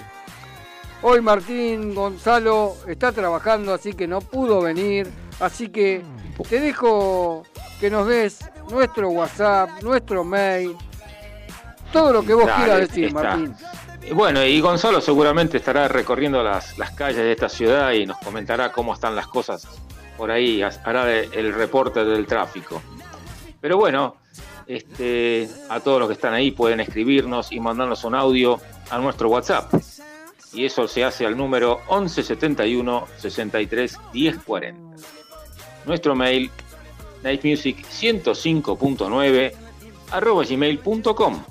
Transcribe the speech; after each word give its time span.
Hoy 1.02 1.22
Martín 1.22 1.94
Gonzalo 1.94 2.76
está 2.88 3.12
trabajando, 3.12 3.74
así 3.74 3.94
que 3.94 4.08
no 4.08 4.22
pudo 4.22 4.62
venir. 4.62 5.08
Así 5.40 5.70
que 5.70 6.04
te 6.50 6.60
dejo 6.60 7.44
que 7.80 7.90
nos 7.90 8.08
des 8.08 8.40
nuestro 8.72 9.10
WhatsApp, 9.10 9.70
nuestro 9.84 10.24
mail, 10.24 10.76
todo 11.94 12.12
lo 12.12 12.24
que 12.24 12.34
vos 12.34 12.48
Dale, 12.48 12.64
quieras 12.64 12.80
decir, 12.82 13.06
está. 13.06 13.22
Martín. 13.22 13.56
Y 14.08 14.14
Bueno, 14.14 14.46
y 14.46 14.60
Gonzalo 14.62 15.02
seguramente 15.02 15.58
estará 15.58 15.88
recorriendo 15.88 16.44
las, 16.44 16.78
las 16.78 16.92
calles 16.92 17.18
de 17.18 17.32
esta 17.32 17.50
ciudad 17.50 17.92
y 17.94 18.06
nos 18.06 18.18
comentará 18.20 18.72
cómo 18.72 18.94
están 18.94 19.16
las 19.16 19.28
cosas 19.28 19.68
por 20.18 20.30
ahí, 20.32 20.62
ha- 20.62 20.72
hará 20.84 21.12
el 21.12 21.54
reporte 21.54 22.06
del 22.06 22.26
tráfico. 22.26 22.82
Pero 23.60 23.78
bueno, 23.78 24.16
este, 24.68 25.50
a 25.70 25.80
todos 25.80 26.00
los 26.00 26.08
que 26.08 26.14
están 26.14 26.34
ahí 26.34 26.52
pueden 26.52 26.80
escribirnos 26.80 27.52
y 27.52 27.60
mandarnos 27.60 28.04
un 28.04 28.16
audio 28.16 28.60
a 28.90 28.98
nuestro 29.00 29.30
WhatsApp. 29.30 29.74
Y 30.54 30.66
eso 30.66 30.88
se 30.88 31.04
hace 31.04 31.26
al 31.26 31.36
número 31.36 31.82
1171 31.90 33.08
63 33.18 33.98
1040. 34.14 34.96
Nuestro 35.86 36.16
mail, 36.16 36.50
nightmusic105.9 37.24 39.52
arroba 40.12 40.44
gmail.com. 40.46 41.44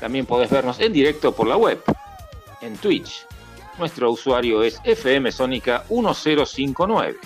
También 0.00 0.26
podés 0.26 0.50
vernos 0.50 0.78
en 0.80 0.92
directo 0.92 1.32
por 1.34 1.46
la 1.46 1.56
web, 1.56 1.82
en 2.60 2.76
Twitch. 2.76 3.26
Nuestro 3.78 4.10
usuario 4.10 4.62
es 4.62 4.80
FM 4.84 5.30
Sónica 5.32 5.84
1059. 5.90 7.18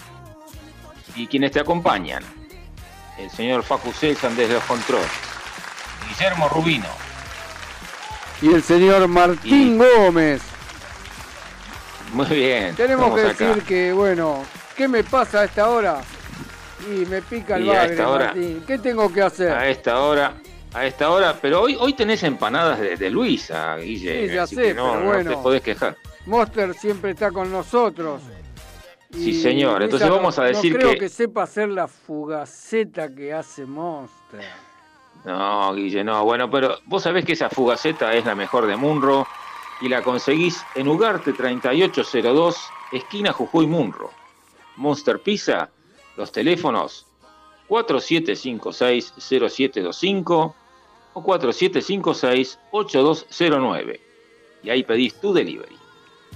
Y 1.16 1.26
quienes 1.26 1.50
te 1.53 1.60
acompañan, 1.60 2.22
el 3.19 3.31
señor 3.31 3.62
Facu 3.62 3.92
Celsan 3.92 4.36
desde 4.36 4.54
los 4.54 4.64
controles, 4.64 5.10
Guillermo 6.08 6.48
Rubino, 6.48 6.86
Y 8.42 8.54
el 8.54 8.62
señor 8.62 9.06
Martín 9.08 9.76
Gómez. 9.78 10.41
muy 12.12 12.26
bien. 12.26 12.75
Tenemos 12.76 13.14
que 13.14 13.26
acá. 13.26 13.44
decir 13.48 13.62
que, 13.64 13.92
bueno, 13.92 14.42
¿qué 14.76 14.88
me 14.88 15.04
pasa 15.04 15.41
a 15.41 15.44
esta 15.44 15.69
hora? 15.69 16.00
Y 16.87 17.04
me 17.06 17.20
pica 17.20 17.56
el 17.56 17.66
Y 17.66 17.70
a 17.70 17.84
esta 17.84 18.08
hora- 18.08 18.26
Martín. 18.26 18.64
¿Qué 18.66 18.78
tengo 18.78 19.12
que 19.12 19.20
hacer? 19.22 19.52
a 19.52 19.69
esta 19.69 20.00
hora, 20.00 20.34
a 20.75 20.86
esta 20.86 21.10
hora, 21.10 21.36
pero 21.41 21.62
hoy, 21.62 21.76
hoy 21.78 21.92
tenés 21.94 22.22
empanadas 22.22 22.78
de, 22.81 22.97
de 22.97 23.10
Luisa, 23.10 23.76
Guille. 23.76 24.28
Sí, 24.28 24.34
ya 24.34 24.47
sé, 24.47 24.75
no, 24.75 24.91
pero 24.92 25.00
no 25.00 25.06
bueno. 25.06 25.31
te 25.31 25.36
podés 25.38 25.62
quejar. 25.62 25.97
Monster 26.26 26.75
siempre 26.75 27.10
está 27.12 27.31
con 27.32 27.50
nosotros. 27.50 28.20
Sí, 29.12 29.41
señor. 29.42 29.82
Entonces 29.82 30.08
vamos 30.08 30.38
a 30.38 30.44
decir 30.44 30.72
no 30.75 30.78
creo 30.78 30.91
que- 30.92 30.98
que 31.00 31.08
sepa 31.08 31.42
hacer 31.42 31.69
la 31.70 31.88
fugaceta 31.88 33.12
que 33.12 33.32
hace 33.32 33.66
Monster. 33.66 34.44
No, 35.25 35.75
Guille, 35.75 36.04
no. 36.04 36.25
Bueno, 36.25 36.48
pero 36.48 36.78
vos 36.87 37.02
sabés 37.02 37.25
que 37.25 37.32
esa 37.32 37.50
fugaceta 37.50 38.12
es 38.14 38.25
la 38.25 38.34
mejor 38.37 38.66
de 38.66 38.76
Munro 38.76 39.26
y 39.81 39.88
la 39.88 40.02
conseguís 40.02 40.62
en 40.76 40.87
Ugarte 40.88 41.32
3802, 41.32 42.56
esquina 42.92 43.32
Jujuy 43.32 43.66
Munro. 43.66 44.10
Monster 44.76 45.19
Pizza, 45.20 45.69
los 46.16 46.31
teléfonos 46.31 47.06
4756-0725 47.70 50.54
o 51.14 51.25
4756-8209. 51.25 54.00
Y 54.62 54.69
ahí 54.70 54.82
pedís 54.82 55.14
tu 55.20 55.32
delivery. 55.32 55.76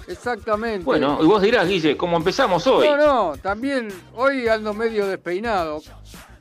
Exactamente. 0.09 0.85
Bueno, 0.85 1.19
y 1.23 1.27
vos 1.27 1.41
dirás, 1.43 1.69
Guille, 1.69 1.97
¿cómo 1.97 2.17
empezamos 2.17 2.67
hoy? 2.67 2.89
No, 2.89 2.97
no, 2.97 3.37
también 3.39 3.89
hoy 4.15 4.49
ando 4.49 4.75
medio 4.75 5.07
despeinado 5.07 5.81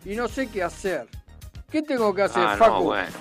y 0.06 0.16
no 0.16 0.28
sé 0.28 0.50
qué 0.50 0.64
hacer. 0.64 1.08
¿Qué 1.72 1.82
tengo 1.82 2.14
que 2.14 2.24
hacer, 2.24 2.44
ah, 2.46 2.58
Facu? 2.58 2.74
no, 2.74 2.82
bueno. 2.84 3.12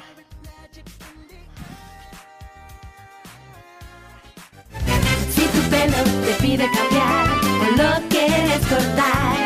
Si 5.31 5.43
tu 5.47 5.63
pelo 5.71 5.97
te 6.25 6.33
pide 6.43 6.69
cambiar 6.71 7.29
o 7.61 7.65
lo 7.77 8.09
quieres 8.09 8.67
cortar, 8.67 9.42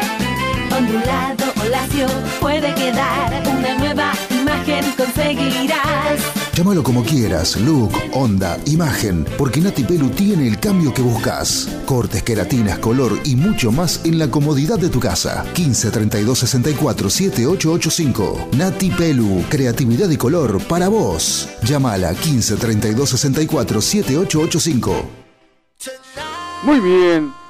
ondulado 0.86 1.44
o 1.60 1.68
lacio 1.68 2.06
puede 2.40 2.72
quedar 2.74 3.42
una 3.58 3.74
nueva 3.78 4.12
imagen 4.30 4.84
conseguirás. 4.96 6.20
Llámalo 6.54 6.82
como 6.82 7.02
quieras, 7.02 7.56
look, 7.56 7.92
onda, 8.12 8.58
imagen, 8.66 9.26
porque 9.36 9.60
Nati 9.60 9.84
Pelu 9.84 10.08
tiene 10.08 10.48
el 10.48 10.58
cambio 10.58 10.94
que 10.94 11.02
buscas. 11.02 11.68
Cortes, 11.84 12.22
queratinas, 12.22 12.78
color 12.78 13.18
y 13.24 13.36
mucho 13.36 13.70
más 13.70 14.00
en 14.04 14.18
la 14.18 14.30
comodidad 14.30 14.78
de 14.78 14.88
tu 14.88 14.98
casa. 14.98 15.44
15 15.52 15.90
32 15.90 16.38
64 16.38 17.10
7885. 17.10 18.48
Nati 18.56 18.90
Pelu, 18.90 19.44
creatividad 19.50 20.08
y 20.08 20.16
color 20.16 20.62
para 20.64 20.88
vos. 20.88 21.48
Llámala 21.62 22.14
15 22.14 22.56
32 22.56 23.10
64 23.10 23.80
7885. 23.80 25.10
Muy 26.62 26.80
bien. 26.80 27.45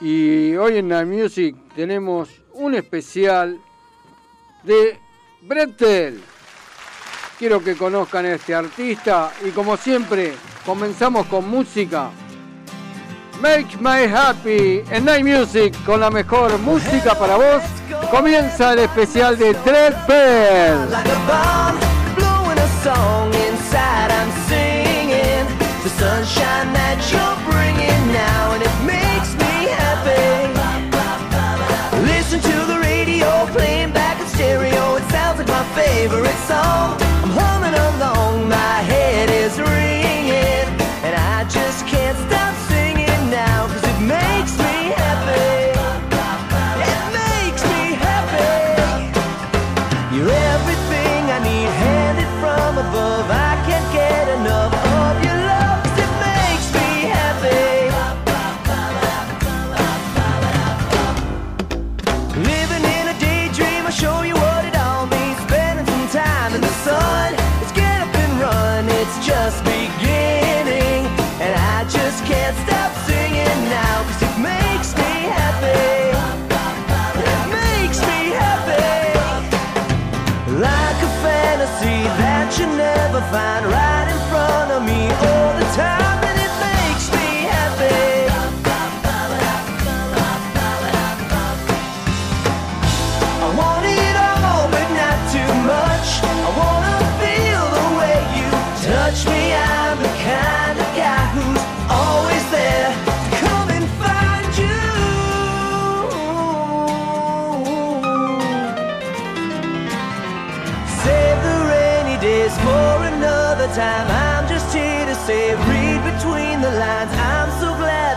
Y 0.00 0.54
hoy 0.56 0.78
en 0.78 0.88
la 0.88 1.04
Music 1.04 1.56
tenemos 1.74 2.28
un 2.52 2.74
especial 2.74 3.58
de 4.62 4.98
Brettel. 5.42 6.20
Quiero 7.38 7.62
que 7.62 7.76
conozcan 7.76 8.26
a 8.26 8.34
este 8.34 8.54
artista 8.54 9.32
y 9.44 9.50
como 9.50 9.76
siempre 9.76 10.34
comenzamos 10.64 11.26
con 11.26 11.48
música. 11.48 12.10
Make 13.40 13.76
My 13.80 14.04
Happy 14.12 14.82
en 14.90 15.04
Night 15.04 15.24
Music 15.24 15.74
con 15.84 16.00
la 16.00 16.10
mejor 16.10 16.58
música 16.58 17.14
para 17.18 17.36
vos. 17.36 17.62
Comienza 18.10 18.72
el 18.72 18.80
especial 18.80 19.36
de 19.36 19.52
Dread 19.64 19.94
favorite 35.74 36.38
song. 36.46 37.03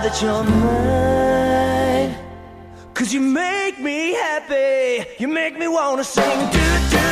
That 0.08 0.22
you're 0.22 0.44
mine. 0.44 2.16
Cause 2.94 3.14
you 3.14 3.20
make 3.20 3.80
me 3.80 4.14
happy. 4.14 5.06
You 5.20 5.28
make 5.28 5.58
me 5.58 5.68
wanna 5.68 6.04
sing. 6.04 6.40
Do, 6.52 6.60
do, 6.92 7.07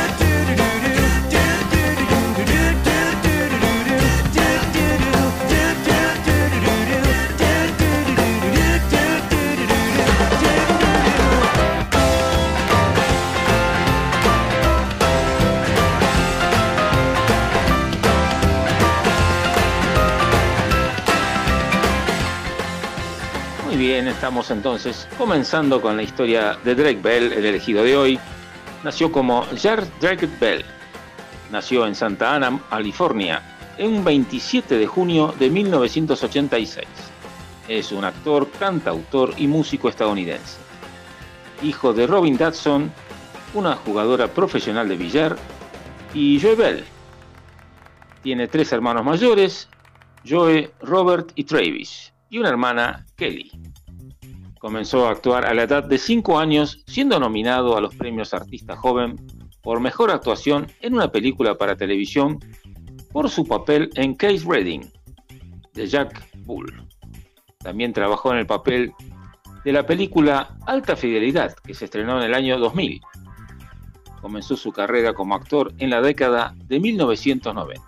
estamos 24.08 24.50
entonces 24.50 25.08
comenzando 25.18 25.80
con 25.80 25.96
la 25.96 26.02
historia 26.02 26.56
de 26.64 26.74
Drake 26.74 27.00
Bell, 27.02 27.32
el 27.32 27.44
elegido 27.44 27.82
de 27.82 27.96
hoy. 27.96 28.20
Nació 28.84 29.10
como 29.10 29.44
Jared 29.60 29.88
Drake 30.00 30.28
Bell. 30.40 30.64
Nació 31.50 31.86
en 31.86 31.94
Santa 31.94 32.34
Ana, 32.34 32.60
California, 32.70 33.42
en 33.78 33.96
un 33.96 34.04
27 34.04 34.78
de 34.78 34.86
junio 34.86 35.34
de 35.38 35.50
1986. 35.50 36.86
Es 37.68 37.92
un 37.92 38.04
actor, 38.04 38.50
cantautor 38.58 39.34
y 39.36 39.46
músico 39.46 39.88
estadounidense. 39.88 40.58
Hijo 41.62 41.92
de 41.92 42.06
Robin 42.06 42.36
Dodson, 42.36 42.92
una 43.54 43.76
jugadora 43.76 44.28
profesional 44.28 44.88
de 44.88 44.96
billar, 44.96 45.36
y 46.14 46.40
Joe 46.40 46.54
Bell. 46.54 46.84
Tiene 48.22 48.48
tres 48.48 48.72
hermanos 48.72 49.04
mayores, 49.04 49.68
Joe, 50.26 50.70
Robert 50.80 51.32
y 51.34 51.44
Travis, 51.44 52.12
y 52.30 52.38
una 52.38 52.48
hermana, 52.50 53.06
Kelly. 53.16 53.65
Comenzó 54.58 55.06
a 55.06 55.10
actuar 55.10 55.44
a 55.44 55.52
la 55.52 55.64
edad 55.64 55.84
de 55.84 55.98
5 55.98 56.38
años, 56.38 56.82
siendo 56.86 57.20
nominado 57.20 57.76
a 57.76 57.80
los 57.80 57.94
premios 57.94 58.32
Artista 58.32 58.74
Joven 58.74 59.16
por 59.62 59.80
mejor 59.80 60.10
actuación 60.10 60.66
en 60.80 60.94
una 60.94 61.12
película 61.12 61.56
para 61.56 61.76
televisión 61.76 62.38
por 63.12 63.28
su 63.28 63.46
papel 63.46 63.90
en 63.94 64.14
Case 64.14 64.44
Reading 64.46 64.80
de 65.74 65.86
Jack 65.86 66.26
Bull. 66.46 66.72
También 67.58 67.92
trabajó 67.92 68.32
en 68.32 68.38
el 68.38 68.46
papel 68.46 68.92
de 69.64 69.72
la 69.72 69.84
película 69.84 70.56
Alta 70.66 70.96
Fidelidad, 70.96 71.54
que 71.54 71.74
se 71.74 71.86
estrenó 71.86 72.18
en 72.18 72.24
el 72.24 72.34
año 72.34 72.58
2000. 72.58 73.00
Comenzó 74.22 74.56
su 74.56 74.72
carrera 74.72 75.12
como 75.12 75.34
actor 75.34 75.72
en 75.78 75.90
la 75.90 76.00
década 76.00 76.54
de 76.64 76.80
1990. 76.80 77.82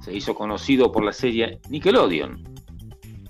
Se 0.00 0.14
hizo 0.14 0.34
conocido 0.34 0.90
por 0.90 1.04
la 1.04 1.12
serie 1.12 1.60
Nickelodeon, 1.68 2.42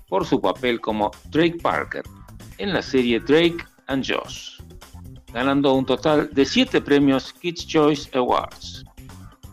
por 0.07 0.25
su 0.25 0.39
papel 0.39 0.79
como 0.79 1.11
Drake 1.31 1.57
Parker 1.61 2.03
en 2.59 2.73
la 2.73 2.81
serie 2.81 3.19
Drake 3.19 3.57
and 3.87 4.05
Josh, 4.05 4.61
ganando 5.33 5.73
un 5.73 5.85
total 5.85 6.29
de 6.31 6.45
7 6.45 6.81
premios 6.81 7.33
Kids 7.33 7.65
Choice 7.65 8.15
Awards, 8.15 8.85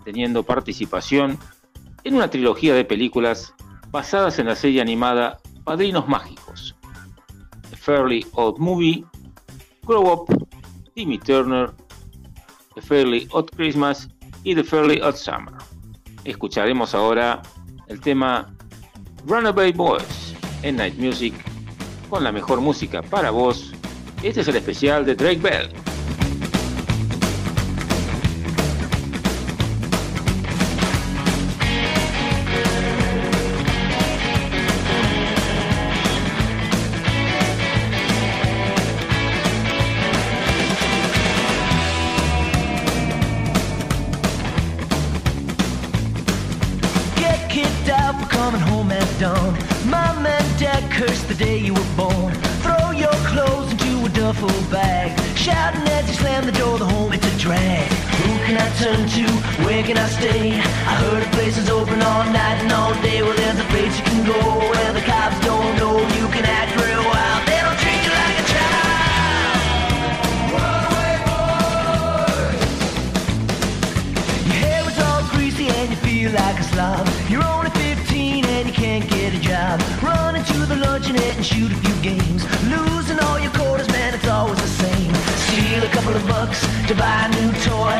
teniendo 0.04 0.42
participación 0.42 1.38
en 2.04 2.16
una 2.16 2.28
trilogía 2.28 2.74
de 2.74 2.84
películas 2.84 3.54
basadas 3.90 4.38
en 4.38 4.46
la 4.46 4.56
serie 4.56 4.82
animada 4.82 5.38
Padrinos 5.64 6.06
Mágicos, 6.08 6.76
The 7.70 7.76
Fairly 7.76 8.26
Odd 8.32 8.58
Movie, 8.58 9.04
Grow 9.84 10.12
Up, 10.12 10.48
Timmy 10.94 11.18
Turner, 11.18 11.72
The 12.74 12.82
Fairly 12.82 13.28
Odd 13.30 13.50
Christmas 13.56 14.08
y 14.42 14.54
The 14.54 14.64
Fairly 14.64 15.00
Odd 15.00 15.14
Summer. 15.14 15.54
Escucharemos 16.24 16.94
ahora 16.94 17.40
el 17.86 18.00
tema 18.00 18.52
Runaway 19.26 19.72
Boys 19.72 20.34
en 20.62 20.76
Night 20.76 20.98
Music 20.98 21.34
con 22.08 22.24
la 22.24 22.32
mejor 22.32 22.60
música 22.60 23.02
para 23.02 23.30
vos. 23.30 23.72
Este 24.22 24.40
es 24.40 24.48
el 24.48 24.56
especial 24.56 25.04
de 25.04 25.14
Drake 25.14 25.40
Bell. 25.40 25.85
Where 59.76 59.84
can 59.84 59.98
I 59.98 60.08
stay? 60.08 60.52
I 60.56 60.94
heard 61.04 61.22
a 61.22 61.28
place 61.36 61.58
is 61.58 61.68
open 61.68 62.00
all 62.00 62.24
night 62.32 62.64
and 62.64 62.72
all 62.72 62.94
day. 63.02 63.20
Well, 63.20 63.36
there's 63.36 63.60
a 63.60 63.64
place 63.64 63.94
you 63.98 64.04
can 64.04 64.24
go 64.24 64.40
where 64.72 64.92
the 64.94 65.02
cops 65.02 65.38
don't 65.44 65.76
know 65.76 66.00
you 66.16 66.26
can 66.32 66.46
act 66.46 66.72
real 66.80 67.04
wild. 67.04 67.40
They 67.44 67.60
don't 67.60 67.76
treat 67.84 68.00
you 68.00 68.12
like 68.16 68.38
a 68.40 68.46
child. 68.56 69.60
Runaway 70.56 71.14
boys. 71.28 72.56
Your 74.48 74.56
hair 74.64 74.80
is 74.88 74.98
all 74.98 75.22
greasy 75.36 75.68
and 75.68 75.90
you 75.90 75.98
feel 76.08 76.32
like 76.32 76.58
a 76.58 76.64
slob. 76.72 77.06
You're 77.28 77.44
only 77.44 77.68
15 77.76 78.46
and 78.46 78.66
you 78.66 78.72
can't 78.72 79.06
get 79.10 79.34
a 79.34 79.38
job. 79.38 79.82
Running 80.02 80.44
to 80.56 80.58
the 80.64 80.76
luncheonette 80.76 81.36
and 81.36 81.44
shoot 81.44 81.70
a 81.70 81.76
few 81.84 81.96
games. 82.00 82.48
Losing 82.64 83.18
all 83.18 83.38
your 83.38 83.52
quarters, 83.52 83.88
man, 83.88 84.14
it's 84.14 84.26
always 84.26 84.56
the 84.56 84.68
same. 84.68 85.12
Steal 85.44 85.82
a 85.84 85.88
couple 85.88 86.06
couple 86.06 86.20
of 86.20 86.28
bucks 86.28 86.60
to 86.86 86.94
buy 86.94 87.26
a 87.26 87.28
new 87.40 87.52
toy 87.66 87.98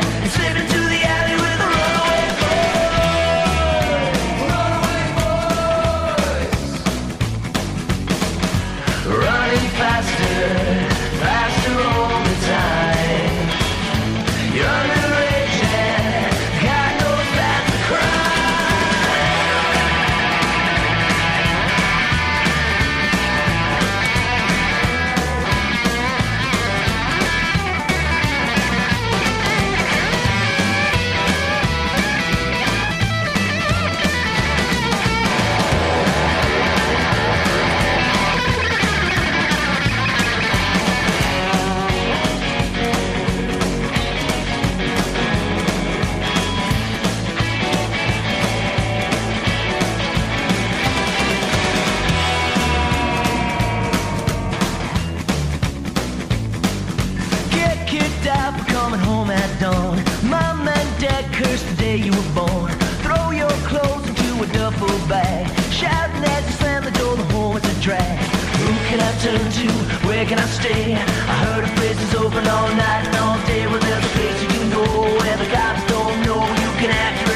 Kicked 57.97 58.27
out 58.27 58.53
for 58.59 58.65
coming 58.71 58.99
home 58.99 59.31
at 59.31 59.49
dawn. 59.59 59.97
Mom 60.21 60.67
and 60.67 60.89
dad 61.01 61.25
curse 61.33 61.63
the 61.63 61.75
day 61.77 61.97
you 61.97 62.11
were 62.11 62.31
born. 62.37 62.69
Throw 63.01 63.31
your 63.31 63.49
clothes 63.65 64.05
into 64.07 64.29
a 64.43 64.47
duffel 64.53 64.93
bag. 65.09 65.49
Shouting 65.73 66.23
as 66.23 66.45
you 66.45 66.53
slam 66.61 66.83
the 66.83 66.91
door, 66.91 67.15
the 67.15 67.23
home 67.33 67.57
is 67.57 67.65
a 67.65 67.81
drag. 67.81 68.19
Who 68.61 68.73
can 68.89 68.99
I 69.01 69.11
turn 69.25 69.41
to? 69.59 69.67
Where 70.07 70.25
can 70.29 70.37
I 70.37 70.45
stay? 70.45 70.93
I 70.93 71.35
heard 71.45 71.63
a 71.63 71.71
place 71.73 71.99
is 71.99 72.13
open 72.13 72.45
all 72.47 72.69
night 72.85 73.03
and 73.07 73.15
all 73.17 73.39
day. 73.47 73.65
Well, 73.65 73.81
there's 73.81 74.05
a 74.05 74.13
place 74.17 74.37
you 74.43 74.49
can 74.49 74.69
go 74.69 74.85
where 75.17 75.37
the 75.41 75.49
cops 75.49 75.83
don't 75.89 76.21
know 76.21 76.41
you 76.63 76.71
can 76.77 76.91
act 76.91 77.26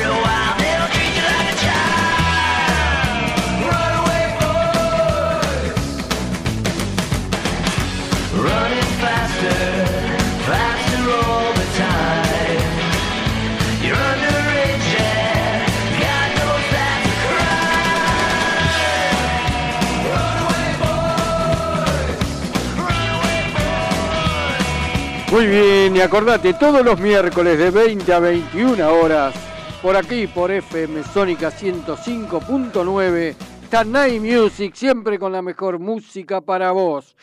Muy 25.32 25.48
bien, 25.48 25.96
y 25.96 26.02
acordate, 26.02 26.54
todos 26.54 26.84
los 26.84 27.00
miércoles 27.00 27.58
de 27.58 27.72
20 27.72 28.14
a 28.14 28.20
21 28.20 28.94
horas, 28.94 29.34
por 29.82 29.96
aquí, 29.96 30.28
por 30.28 30.52
FM 30.52 31.04
Sónica 31.04 31.50
105.9, 31.52 33.36
está 33.64 33.84
Night 33.86 34.22
Music, 34.22 34.74
siempre 34.76 35.18
con 35.18 35.32
la 35.32 35.42
mejor 35.42 35.80
música 35.80 36.42
para 36.42 36.72
vos. 36.74 37.16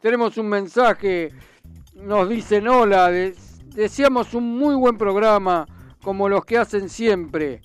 Tenemos 0.00 0.36
un 0.36 0.48
mensaje, 0.48 1.30
nos 1.94 2.28
dicen 2.28 2.66
hola, 2.66 3.08
des- 3.10 3.60
deseamos 3.72 4.34
un 4.34 4.58
muy 4.58 4.74
buen 4.74 4.98
programa, 4.98 5.64
como 6.02 6.28
los 6.28 6.44
que 6.44 6.58
hacen 6.58 6.88
siempre. 6.88 7.62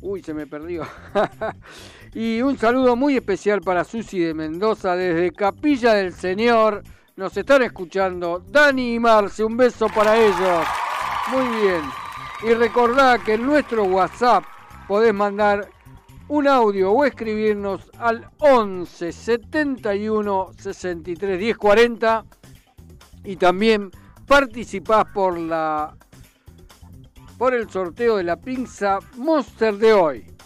Uy, 0.00 0.22
se 0.24 0.34
me 0.34 0.46
perdió. 0.48 0.82
y 2.14 2.42
un 2.42 2.58
saludo 2.58 2.96
muy 2.96 3.16
especial 3.16 3.60
para 3.60 3.84
Susi 3.84 4.18
de 4.18 4.34
Mendoza 4.34 4.96
desde 4.96 5.30
Capilla 5.30 5.94
del 5.94 6.12
Señor. 6.12 6.82
Nos 7.16 7.36
están 7.36 7.62
escuchando 7.62 8.40
Dani 8.40 8.94
y 8.94 8.98
Marce, 8.98 9.44
un 9.44 9.56
beso 9.56 9.86
para 9.86 10.16
ellos. 10.16 10.66
Muy 11.30 11.60
bien. 11.60 11.82
Y 12.42 12.54
recordá 12.54 13.18
que 13.18 13.34
en 13.34 13.46
nuestro 13.46 13.84
WhatsApp 13.84 14.42
podés 14.88 15.14
mandar 15.14 15.68
un 16.26 16.48
audio 16.48 16.90
o 16.90 17.04
escribirnos 17.04 17.88
al 17.98 18.28
11 18.38 19.12
71 19.12 20.50
63 20.58 21.38
10 21.38 21.56
40 21.56 22.24
y 23.22 23.36
también 23.36 23.92
participás 24.26 25.04
por 25.14 25.38
la 25.38 25.96
por 27.38 27.54
el 27.54 27.70
sorteo 27.70 28.16
de 28.16 28.24
la 28.24 28.36
pizza 28.36 28.98
Monster 29.18 29.76
de 29.76 29.92
hoy. 29.92 30.36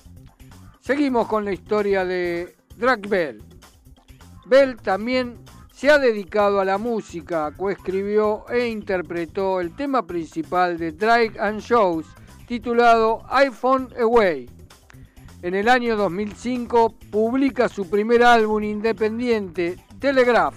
Seguimos 0.81 1.29
con 1.29 1.47
la 1.47 1.53
historia 1.53 2.05
de 2.05 2.57
Drake 2.77 3.09
Bell. 3.09 3.43
Bell 4.45 4.77
también 4.77 5.39
se 5.79 5.93
ha 5.93 5.99
dedicado 5.99 6.59
a 6.59 6.65
la 6.65 6.77
música, 6.77 7.53
coescribió 7.57 8.45
e 8.49 8.67
interpretó 8.67 9.61
el 9.61 9.77
tema 9.77 10.05
principal 10.05 10.77
de 10.77 10.91
Drake 10.91 11.39
and 11.39 11.61
Shows 11.61 12.05
titulado 12.49 13.23
iPhone 13.29 13.89
Away. 13.97 14.51
En 15.43 15.55
el 15.55 15.69
año 15.69 15.97
2005 15.97 16.97
publica 17.13 17.69
su 17.69 17.89
primer 17.89 18.25
álbum 18.25 18.65
independiente, 18.65 19.77
Telegraph. 20.01 20.57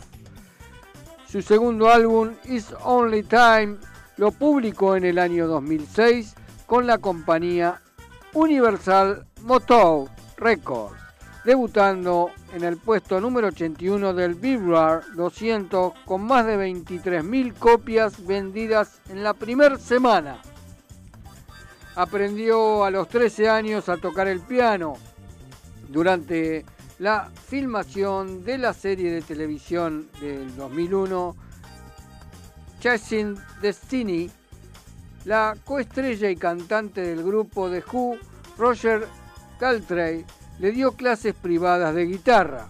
Su 1.27 1.43
segundo 1.43 1.91
álbum, 1.91 2.31
It's 2.45 2.73
Only 2.83 3.21
Time, 3.21 3.77
lo 4.17 4.31
publicó 4.31 4.95
en 4.95 5.05
el 5.05 5.19
año 5.19 5.45
2006 5.45 6.33
con 6.65 6.87
la 6.87 6.97
compañía 6.97 7.79
Universal 8.33 9.27
Motown 9.43 10.09
Records, 10.37 10.99
debutando 11.45 12.31
en 12.53 12.63
el 12.63 12.77
puesto 12.77 13.21
número 13.21 13.47
81 13.47 14.13
del 14.13 14.35
Billboard 14.35 15.13
200 15.15 15.93
con 16.05 16.23
más 16.23 16.45
de 16.45 16.57
23.000 16.57 17.53
copias 17.53 18.25
vendidas 18.25 19.01
en 19.09 19.23
la 19.23 19.33
primera 19.33 19.77
semana. 19.77 20.41
Aprendió 21.95 22.83
a 22.83 22.91
los 22.91 23.07
13 23.07 23.49
años 23.49 23.89
a 23.89 23.97
tocar 23.97 24.27
el 24.27 24.41
piano 24.41 24.95
durante 25.89 26.65
la 26.99 27.31
filmación 27.47 28.43
de 28.43 28.57
la 28.57 28.73
serie 28.73 29.11
de 29.11 29.21
televisión 29.21 30.09
del 30.19 30.55
2001 30.55 31.35
Chasing 32.79 33.37
Destiny, 33.61 34.29
la 35.25 35.55
coestrella 35.65 36.29
y 36.29 36.35
cantante 36.35 37.01
del 37.01 37.23
grupo 37.23 37.69
The 37.69 37.83
Who, 37.91 38.17
Roger 38.57 39.07
Daltrey, 39.59 40.25
le 40.61 40.71
dio 40.71 40.91
clases 40.91 41.33
privadas 41.33 41.95
de 41.95 42.05
guitarra. 42.05 42.67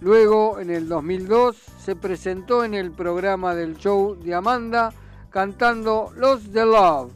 Luego, 0.00 0.58
en 0.58 0.70
el 0.70 0.88
2002, 0.88 1.56
se 1.78 1.94
presentó 1.94 2.64
en 2.64 2.74
el 2.74 2.90
programa 2.90 3.54
del 3.54 3.76
show 3.76 4.16
de 4.16 4.34
Amanda 4.34 4.92
cantando 5.30 6.12
Los 6.16 6.50
the 6.50 6.66
Love. 6.66 7.12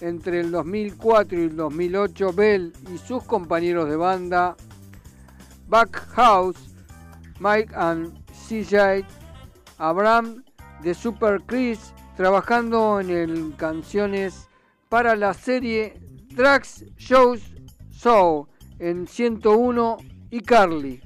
Entre 0.00 0.40
el 0.40 0.50
2004 0.52 1.38
y 1.38 1.42
el 1.42 1.56
2008, 1.56 2.32
Bell 2.32 2.72
y 2.94 2.96
sus 2.96 3.24
compañeros 3.24 3.90
de 3.90 3.96
banda 3.96 4.56
Backhouse, 5.66 6.74
Mike 7.38 7.74
and 7.74 8.14
CJ, 8.48 9.04
Abraham 9.76 10.44
de 10.82 10.94
Super 10.94 11.42
Chris, 11.44 11.92
trabajando 12.16 13.00
en 13.00 13.52
canciones 13.52 14.48
para 14.88 15.14
la 15.14 15.34
serie 15.34 16.00
Drax 16.30 16.86
Shows 16.96 17.42
Show 17.90 18.48
en 18.78 19.06
101 19.06 19.96
y 20.30 20.40
Carly. 20.40 21.00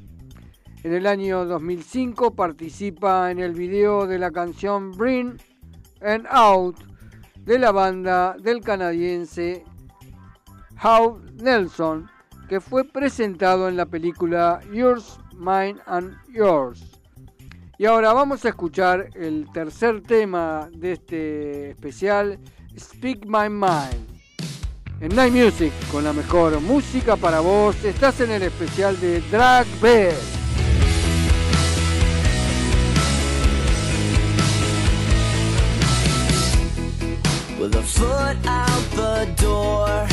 En 0.83 0.93
el 0.93 1.07
año 1.07 1.45
2005 1.45 2.35
participa 2.35 3.31
en 3.31 3.39
el 3.39 3.53
video 3.53 4.07
de 4.07 4.19
la 4.19 4.31
canción 4.31 4.91
Bring 4.93 5.37
and 6.01 6.27
Out 6.29 6.77
de 7.45 7.59
la 7.59 7.71
banda 7.71 8.37
del 8.41 8.61
canadiense 8.61 9.65
How 10.83 11.21
Nelson, 11.35 12.09
que 12.49 12.61
fue 12.61 12.85
presentado 12.85 13.69
en 13.69 13.77
la 13.77 13.87
película 13.87 14.61
Yours, 14.73 15.19
Mine 15.37 15.77
and 15.87 16.17
Yours. 16.29 17.01
Y 17.79 17.87
ahora 17.87 18.13
vamos 18.13 18.45
a 18.45 18.51
escuchar 18.51 19.11
el 19.15 19.49
tercer 19.53 20.03
tema 20.03 20.69
de 20.73 20.93
este 20.93 21.71
especial, 21.71 22.39
Speak 22.79 23.25
My 23.27 23.49
Mind. 23.49 24.22
En 25.03 25.17
Night 25.17 25.33
Music, 25.33 25.73
con 25.91 26.05
la 26.05 26.13
mejor 26.13 26.61
música 26.61 27.17
para 27.17 27.41
vos, 27.41 27.75
estás 27.83 28.21
en 28.21 28.31
el 28.31 28.43
especial 28.45 29.01
de 29.01 29.21
Drag. 29.33 29.67
With 37.59 37.75
a 37.75 37.83
foot 37.83 38.37
out 38.47 38.91
the 38.95 39.27
door 39.43 40.07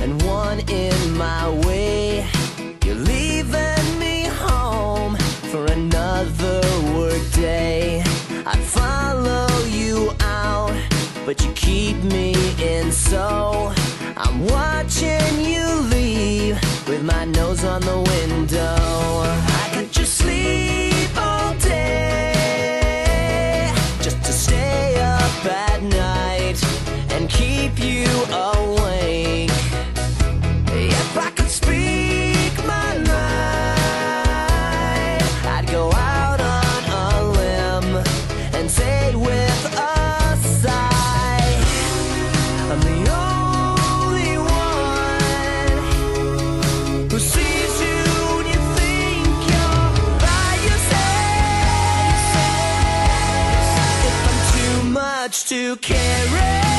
and 0.00 0.22
one 0.22 0.60
in 0.70 1.18
my 1.18 1.46
way. 1.66 2.24
You're 2.82 2.94
leaving 2.94 3.98
me 3.98 4.24
home 4.24 5.16
for 5.50 5.66
another 5.66 6.62
work 6.94 7.20
day. 7.32 8.02
I'd 8.46 8.58
follow 8.58 9.66
you 9.66 10.14
out 10.20 10.72
but 11.26 11.44
you 11.44 11.52
keep 11.52 12.02
me 12.04 12.34
in. 12.58 12.90
So 12.90 13.70
I'm 14.22 14.46
watching 14.48 15.40
you 15.40 15.64
leave 15.88 16.60
with 16.86 17.02
my 17.02 17.24
nose 17.24 17.64
on 17.64 17.80
the 17.80 17.96
window. 17.96 18.76
I 19.24 19.70
could 19.72 19.90
just 19.90 20.18
sleep 20.18 21.08
all 21.16 21.54
day 21.54 22.12
just 24.02 24.22
to 24.22 24.32
stay 24.32 25.00
up 25.00 25.46
at 25.46 25.82
night 25.82 26.62
and 27.14 27.30
keep 27.30 27.78
you 27.82 28.04
awake. 28.30 29.50
To 55.70 55.76
carry. 55.76 56.69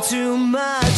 Too 0.00 0.36
much 0.36 0.97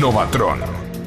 Novatron. 0.00 0.60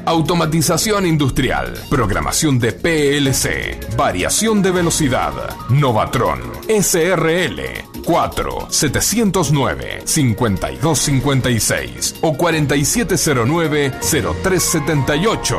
Automatización 0.06 1.04
industrial, 1.04 1.74
programación 1.90 2.60
de 2.60 2.70
PLC, 2.70 3.96
variación 3.96 4.62
de 4.62 4.70
velocidad. 4.70 5.32
Novatron 5.68 6.38
SRL 6.68 7.58
4 8.04 8.66
709 8.70 10.02
5256 10.04 12.18
o 12.20 12.36
4709 12.36 13.92
0378. 14.00 15.56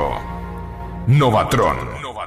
Novatron. 1.07 2.04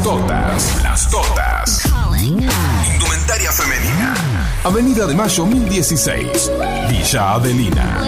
Las 0.00 0.08
totas, 0.08 0.82
las 0.82 1.10
totas. 1.10 1.82
Indumentaria 2.18 3.52
femenina. 3.52 4.14
Avenida 4.64 5.06
de 5.06 5.14
Mayo 5.14 5.44
1016, 5.44 6.50
Villa 6.88 7.34
Adelina. 7.34 8.02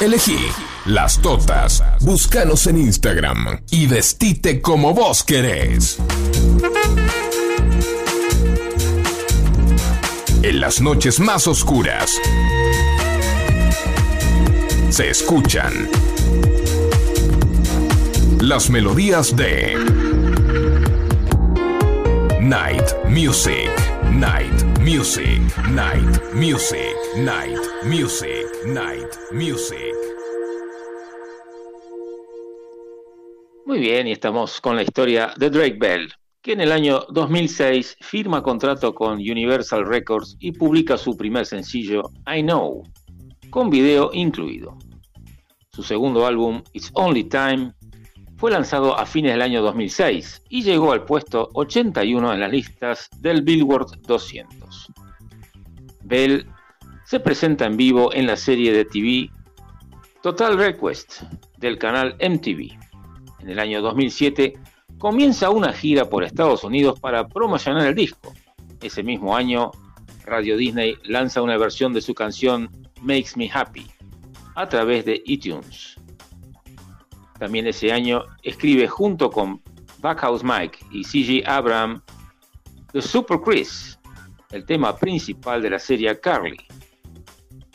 Elegí 0.00 0.38
las 0.86 1.18
totas. 1.18 1.84
Búscanos 2.00 2.66
en 2.68 2.78
Instagram 2.78 3.60
y 3.70 3.86
vestite 3.86 4.62
como 4.62 4.94
vos 4.94 5.24
querés. 5.24 5.98
En 10.40 10.58
las 10.58 10.80
noches 10.80 11.20
más 11.20 11.46
oscuras 11.46 12.12
se 14.88 15.10
escuchan 15.10 15.90
las 18.48 18.70
melodías 18.70 19.36
de 19.36 19.74
Night 22.40 22.82
Music, 23.10 23.68
Night 24.10 24.78
Music, 24.80 25.42
Night 25.68 26.18
Music, 26.32 26.94
Night 27.18 27.58
Music, 27.84 28.46
Night 28.64 29.06
Music. 29.32 29.94
Muy 33.66 33.80
bien, 33.80 34.06
y 34.06 34.12
estamos 34.12 34.62
con 34.62 34.76
la 34.76 34.82
historia 34.82 35.34
de 35.36 35.50
Drake 35.50 35.76
Bell, 35.78 36.10
que 36.40 36.52
en 36.52 36.62
el 36.62 36.72
año 36.72 37.04
2006 37.10 37.98
firma 38.00 38.42
contrato 38.42 38.94
con 38.94 39.18
Universal 39.18 39.86
Records 39.86 40.38
y 40.40 40.52
publica 40.52 40.96
su 40.96 41.18
primer 41.18 41.44
sencillo, 41.44 42.00
I 42.26 42.40
Know, 42.40 42.82
con 43.50 43.68
video 43.68 44.08
incluido. 44.14 44.78
Su 45.70 45.82
segundo 45.82 46.26
álbum, 46.26 46.62
It's 46.72 46.90
Only 46.94 47.24
Time, 47.24 47.74
fue 48.38 48.52
lanzado 48.52 48.96
a 48.96 49.04
fines 49.04 49.32
del 49.32 49.42
año 49.42 49.62
2006 49.62 50.44
y 50.48 50.62
llegó 50.62 50.92
al 50.92 51.04
puesto 51.04 51.50
81 51.54 52.32
en 52.32 52.40
las 52.40 52.52
listas 52.52 53.10
del 53.18 53.42
Billboard 53.42 54.00
200. 54.02 54.92
Bell 56.04 56.46
se 57.04 57.18
presenta 57.18 57.66
en 57.66 57.76
vivo 57.76 58.14
en 58.14 58.28
la 58.28 58.36
serie 58.36 58.72
de 58.72 58.84
TV 58.84 59.28
Total 60.22 60.56
Request 60.56 61.22
del 61.56 61.78
canal 61.78 62.16
MTV. 62.20 62.78
En 63.40 63.50
el 63.50 63.58
año 63.58 63.82
2007 63.82 64.54
comienza 64.98 65.50
una 65.50 65.72
gira 65.72 66.08
por 66.08 66.22
Estados 66.22 66.62
Unidos 66.62 67.00
para 67.00 67.26
promocionar 67.26 67.88
el 67.88 67.94
disco. 67.96 68.32
Ese 68.80 69.02
mismo 69.02 69.34
año, 69.34 69.72
Radio 70.24 70.56
Disney 70.56 70.94
lanza 71.02 71.42
una 71.42 71.56
versión 71.56 71.92
de 71.92 72.02
su 72.02 72.14
canción 72.14 72.70
Makes 73.02 73.32
Me 73.34 73.50
Happy 73.52 73.84
a 74.54 74.68
través 74.68 75.04
de 75.04 75.22
iTunes. 75.26 75.97
También 77.38 77.66
ese 77.66 77.92
año 77.92 78.24
escribe 78.42 78.88
junto 78.88 79.30
con 79.30 79.62
Backhouse 80.00 80.42
Mike 80.42 80.78
y 80.90 81.04
CG 81.04 81.48
Abraham 81.48 82.02
The 82.92 83.02
Super 83.02 83.40
Chris, 83.40 83.98
el 84.50 84.64
tema 84.64 84.96
principal 84.96 85.60
de 85.62 85.70
la 85.70 85.78
serie 85.78 86.18
Carly, 86.18 86.56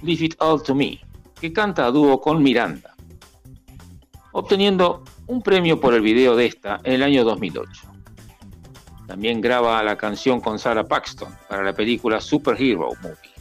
Leave 0.02 0.26
It 0.26 0.36
All 0.40 0.62
to 0.64 0.74
Me, 0.74 1.00
que 1.40 1.54
canta 1.54 1.86
a 1.86 1.92
dúo 1.92 2.20
con 2.20 2.42
Miranda, 2.42 2.96
obteniendo 4.32 5.04
un 5.28 5.42
premio 5.42 5.80
por 5.80 5.94
el 5.94 6.02
video 6.02 6.36
de 6.36 6.48
esta 6.48 6.80
en 6.84 6.94
el 6.94 7.04
año 7.04 7.24
2008. 7.24 7.88
También 9.08 9.42
graba 9.42 9.84
la 9.84 9.98
canción 9.98 10.42
con 10.42 10.58
Sarah 10.58 10.88
Paxton 10.88 11.34
para 11.48 11.64
la 11.64 11.74
película 11.74 12.20
Superhero 12.20 12.90
Movie, 13.02 13.34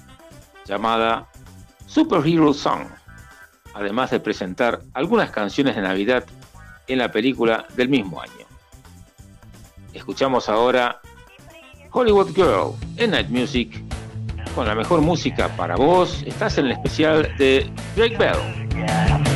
llamada 0.67 1.29
Superhero 1.87 2.53
Song, 2.53 2.87
además 3.75 4.11
de 4.11 4.21
presentar 4.21 4.81
algunas 4.95 5.31
canciones 5.31 5.77
de 5.77 5.83
Navidad 5.83 6.25
en 6.87 6.99
la 6.99 7.11
película 7.11 7.67
del 7.77 7.89
mismo 7.89 8.21
año. 8.21 8.47
Escuchamos 9.93 10.49
ahora 10.49 11.01
Hollywood 11.91 12.35
Girl 12.35 12.75
en 12.97 13.11
Night 13.11 13.29
Music 13.29 13.83
con 14.55 14.67
la 14.67 14.75
mejor 14.75 15.01
música 15.01 15.49
para 15.57 15.77
vos. 15.77 16.23
Estás 16.27 16.59
en 16.59 16.67
el 16.67 16.73
especial 16.73 17.35
de 17.39 17.71
Drake 17.97 18.17
Bell. 18.17 19.32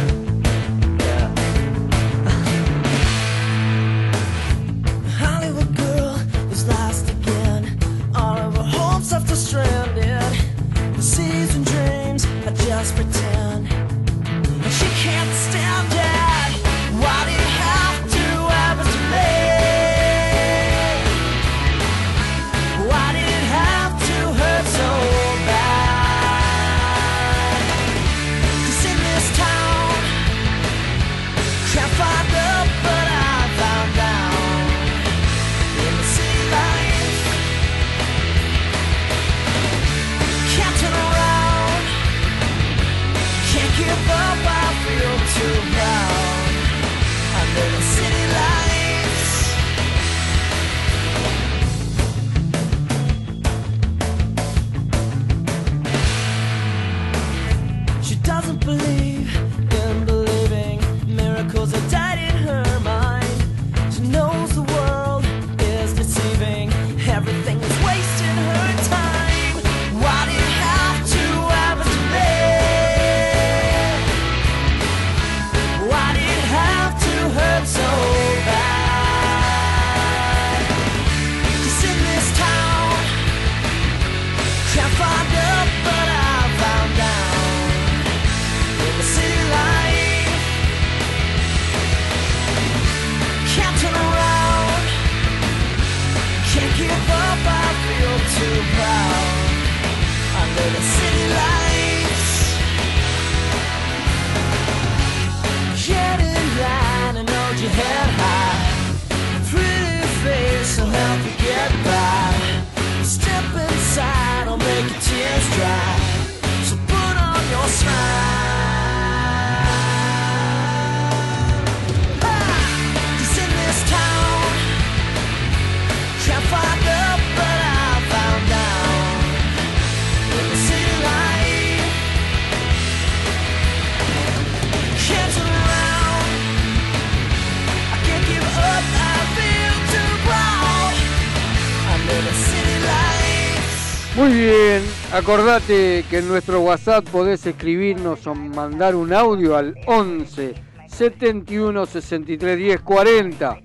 Acordate 145.16 146.04
que 146.10 146.18
en 146.18 146.28
nuestro 146.28 146.60
WhatsApp 146.60 147.08
podés 147.08 147.46
escribirnos 147.46 148.26
o 148.26 148.34
mandar 148.34 148.94
un 148.94 149.14
audio 149.14 149.56
al 149.56 149.74
11 149.86 150.54
71 150.86 151.86
63 151.86 152.58
10 152.58 152.80
40. 152.82 153.58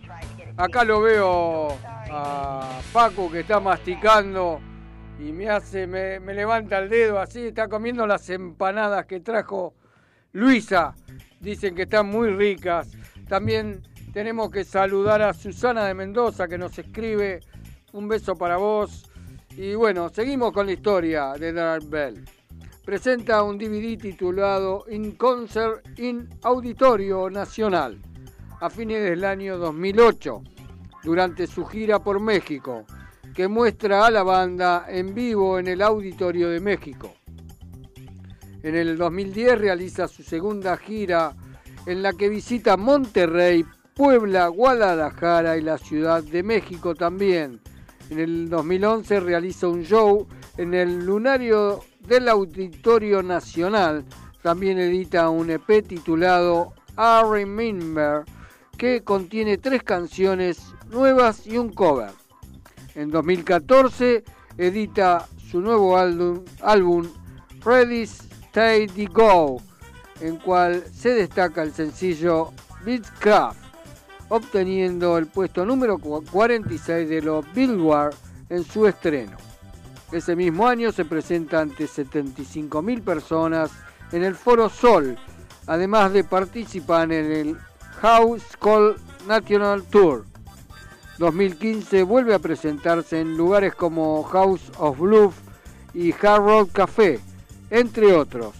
Acá 0.55 0.85
lo 0.85 1.01
veo 1.01 1.77
a 2.09 2.79
Paco 2.93 3.29
que 3.29 3.41
está 3.41 3.59
masticando 3.59 4.61
y 5.19 5.33
me 5.33 5.49
hace, 5.49 5.87
me, 5.87 6.21
me 6.21 6.33
levanta 6.33 6.79
el 6.79 6.89
dedo 6.89 7.19
así, 7.19 7.47
está 7.47 7.67
comiendo 7.67 8.07
las 8.07 8.29
empanadas 8.29 9.05
que 9.05 9.19
trajo 9.19 9.73
Luisa. 10.31 10.95
Dicen 11.41 11.75
que 11.75 11.81
están 11.81 12.07
muy 12.07 12.29
ricas. 12.29 12.91
También 13.27 13.81
tenemos 14.13 14.51
que 14.51 14.63
saludar 14.63 15.21
a 15.21 15.33
Susana 15.33 15.83
de 15.85 15.95
Mendoza 15.95 16.47
que 16.47 16.57
nos 16.57 16.79
escribe. 16.79 17.41
Un 17.91 18.07
beso 18.07 18.37
para 18.37 18.55
vos. 18.55 19.10
Y 19.57 19.75
bueno, 19.75 20.09
seguimos 20.09 20.53
con 20.53 20.65
la 20.65 20.71
historia 20.71 21.33
de 21.33 21.51
Dark 21.51 21.87
Bell. 21.89 22.23
Presenta 22.85 23.43
un 23.43 23.57
DVD 23.57 23.97
titulado 23.97 24.85
In 24.89 25.11
Concert 25.17 25.99
in 25.99 26.27
Auditorio 26.43 27.29
Nacional 27.29 28.01
a 28.61 28.69
fines 28.69 29.03
del 29.03 29.25
año 29.25 29.57
2008, 29.57 30.41
durante 31.03 31.47
su 31.47 31.65
gira 31.65 31.99
por 31.99 32.19
México, 32.19 32.85
que 33.33 33.47
muestra 33.47 34.05
a 34.05 34.11
la 34.11 34.23
banda 34.23 34.85
en 34.87 35.13
vivo 35.13 35.59
en 35.59 35.67
el 35.67 35.81
Auditorio 35.81 36.49
de 36.49 36.59
México. 36.59 37.13
En 38.63 38.75
el 38.75 38.97
2010 38.97 39.59
realiza 39.59 40.07
su 40.07 40.23
segunda 40.23 40.77
gira 40.77 41.35
en 41.87 42.03
la 42.03 42.13
que 42.13 42.29
visita 42.29 42.77
Monterrey, 42.77 43.65
Puebla, 43.95 44.47
Guadalajara 44.47 45.57
y 45.57 45.61
la 45.61 45.77
Ciudad 45.77 46.23
de 46.23 46.43
México 46.43 46.93
también. 46.95 47.59
En 48.11 48.19
el 48.19 48.49
2011 48.49 49.21
realiza 49.21 49.69
un 49.69 49.83
show 49.83 50.27
en 50.57 50.73
el 50.73 51.05
Lunario 51.05 51.79
del 52.01 52.27
Auditorio 52.27 53.23
Nacional. 53.23 54.03
También 54.41 54.79
edita 54.79 55.29
un 55.29 55.49
EP 55.49 55.87
titulado 55.87 56.73
I 56.97 57.21
Remember 57.25 58.25
que 58.77 59.01
contiene 59.01 59.57
tres 59.57 59.83
canciones 59.83 60.61
nuevas 60.89 61.47
y 61.47 61.57
un 61.57 61.71
cover. 61.71 62.11
En 62.95 63.11
2014 63.11 64.25
edita 64.57 65.29
su 65.49 65.61
nuevo 65.61 65.95
álbum, 65.95 66.43
álbum 66.61 67.07
Ready 67.63 68.07
Steady 68.07 69.05
Go, 69.05 69.61
en 70.19 70.35
cual 70.35 70.83
se 70.93 71.13
destaca 71.13 71.63
el 71.63 71.71
sencillo 71.71 72.51
Beatcraft, 72.83 73.70
obteniendo 74.31 75.17
el 75.17 75.27
puesto 75.27 75.65
número 75.65 75.97
46 75.97 77.09
de 77.09 77.21
los 77.21 77.45
Billboard 77.53 78.15
en 78.47 78.63
su 78.63 78.87
estreno. 78.87 79.35
Ese 80.09 80.37
mismo 80.37 80.67
año 80.67 80.93
se 80.93 81.03
presenta 81.03 81.59
ante 81.59 81.83
75.000 81.83 83.03
personas 83.03 83.71
en 84.13 84.23
el 84.23 84.35
Foro 84.35 84.69
Sol, 84.69 85.17
además 85.67 86.13
de 86.13 86.23
participar 86.23 87.11
en 87.11 87.29
el 87.29 87.57
House 87.99 88.55
Call 88.57 88.95
National 89.27 89.83
Tour. 89.83 90.25
2015 91.17 92.03
vuelve 92.03 92.33
a 92.33 92.39
presentarse 92.39 93.19
en 93.19 93.35
lugares 93.35 93.75
como 93.75 94.23
House 94.23 94.71
of 94.77 94.97
Blues 94.97 95.35
y 95.93 96.13
Hard 96.13 96.41
Rock 96.41 96.71
Café, 96.71 97.19
entre 97.69 98.13
otros. 98.13 98.55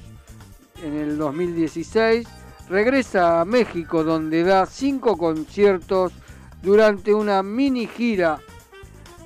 En 0.84 0.97
el 0.97 1.17
2016 1.17 2.27
regresa 2.69 3.41
a 3.41 3.45
México 3.45 4.04
donde 4.04 4.43
da 4.43 4.65
cinco 4.65 5.17
conciertos 5.17 6.13
durante 6.62 7.13
una 7.13 7.43
mini 7.43 7.88
gira. 7.88 8.39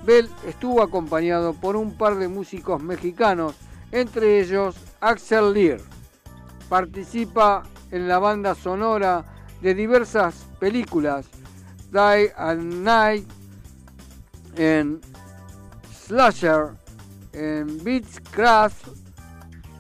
Bell 0.06 0.30
estuvo 0.48 0.82
acompañado 0.82 1.54
por 1.54 1.76
un 1.76 1.98
par 1.98 2.16
de 2.16 2.28
músicos 2.28 2.82
mexicanos, 2.82 3.56
entre 3.92 4.40
ellos 4.40 4.76
Axel 5.00 5.54
Lear. 5.54 5.80
Participa 6.70 7.64
en 7.92 8.08
la 8.08 8.20
banda 8.20 8.56
sonora 8.56 9.26
de 9.62 9.74
diversas 9.74 10.46
películas, 10.60 11.26
Die 11.92 12.32
at 12.36 12.58
Night, 12.58 13.28
en 14.58 15.02
Slasher, 16.06 16.76
en 17.34 17.84
Beechcraft, 17.84 18.88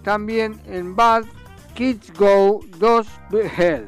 también 0.03 0.59
en 0.65 0.95
Bad 0.95 1.25
Kids 1.75 2.11
Go 2.17 2.61
2 2.79 3.07
Hell. 3.57 3.87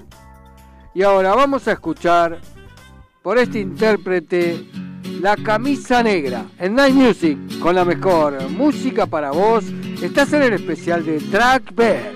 Y 0.93 1.01
ahora 1.03 1.33
vamos 1.33 1.67
a 1.67 1.71
escuchar 1.71 2.39
por 3.23 3.37
este 3.37 3.59
intérprete 3.59 4.63
La 5.21 5.35
Camisa 5.35 6.03
Negra 6.03 6.45
en 6.59 6.75
Night 6.75 6.93
Music 6.93 7.37
con 7.59 7.75
la 7.75 7.85
mejor 7.85 8.49
música 8.49 9.05
para 9.05 9.31
vos 9.31 9.65
Estás 10.01 10.31
en 10.33 10.43
el 10.43 10.53
especial 10.53 11.03
de 11.03 11.19
Track 11.19 11.73
Bear. 11.73 12.13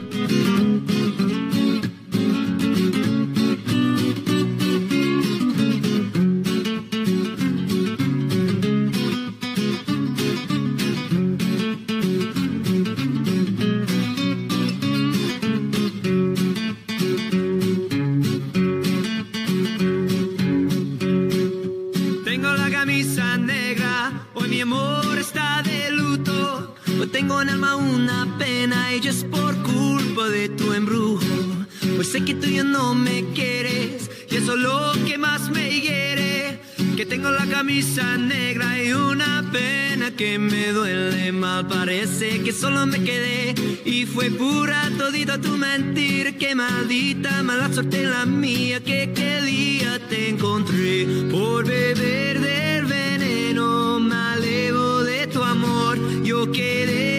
Tengo 27.21 27.39
en 27.39 27.49
alma 27.49 27.75
una 27.75 28.35
pena 28.39 28.95
y 28.95 29.07
es 29.07 29.23
por 29.25 29.55
culpa 29.61 30.27
de 30.29 30.49
tu 30.49 30.73
embrujo. 30.73 31.21
Pues 31.95 32.07
sé 32.11 32.25
que 32.25 32.33
tú 32.33 32.47
ya 32.47 32.63
no 32.63 32.95
me 32.95 33.25
quieres 33.35 34.09
y 34.27 34.37
eso 34.37 34.53
es 34.53 34.59
lo 34.59 34.91
que 35.05 35.19
más 35.19 35.51
me 35.51 35.69
hiere. 35.69 36.59
Que 36.97 37.05
tengo 37.05 37.29
la 37.29 37.45
camisa 37.45 38.17
negra 38.17 38.83
y 38.83 38.93
una 38.93 39.47
pena 39.51 40.15
que 40.15 40.39
me 40.39 40.71
duele 40.71 41.31
mal. 41.31 41.67
Parece 41.67 42.41
que 42.41 42.51
solo 42.51 42.87
me 42.87 43.03
quedé 43.03 43.53
y 43.85 44.07
fue 44.07 44.31
pura 44.31 44.89
todita 44.97 45.39
tu 45.39 45.57
mentir. 45.57 46.39
Que 46.39 46.55
maldita 46.55 47.43
mala 47.43 47.71
suerte 47.71 48.03
la 48.03 48.25
mía 48.25 48.79
que 48.79 49.11
qué 49.13 49.41
día 49.43 49.99
te 50.09 50.29
encontré 50.29 51.05
por 51.29 51.65
beber 51.65 52.39
del 52.39 52.85
veneno. 52.85 53.99
Me 53.99 54.15
alevo 54.15 55.03
de 55.03 55.27
tu 55.27 55.43
amor. 55.43 55.99
Yo 56.23 56.51
quedé 56.51 57.10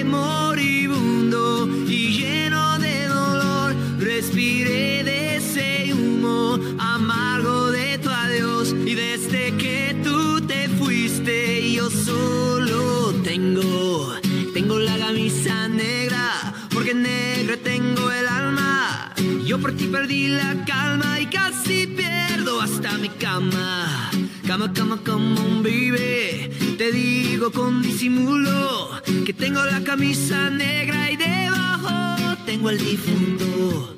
tengo, 13.32 14.12
tengo 14.52 14.78
la 14.78 14.98
camisa 14.98 15.66
negra. 15.66 16.52
Porque 16.68 16.92
negra 16.92 17.56
tengo 17.56 18.10
el 18.10 18.26
alma. 18.28 19.14
Yo 19.46 19.58
por 19.58 19.72
ti 19.72 19.86
perdí 19.86 20.28
la 20.28 20.52
calma 20.66 21.18
y 21.18 21.26
casi 21.26 21.86
pierdo 21.86 22.60
hasta 22.60 22.98
mi 22.98 23.08
cama. 23.08 24.10
Cama, 24.46 24.70
cama, 24.74 25.00
como 25.02 25.40
un 25.40 25.62
vive. 25.62 26.50
Te 26.76 26.92
digo 26.92 27.50
con 27.52 27.80
disimulo 27.80 28.90
que 29.24 29.32
tengo 29.32 29.64
la 29.64 29.82
camisa 29.82 30.50
negra 30.50 31.10
y 31.10 31.16
debajo 31.16 32.36
tengo 32.44 32.68
el 32.68 32.78
difunto. 32.78 33.96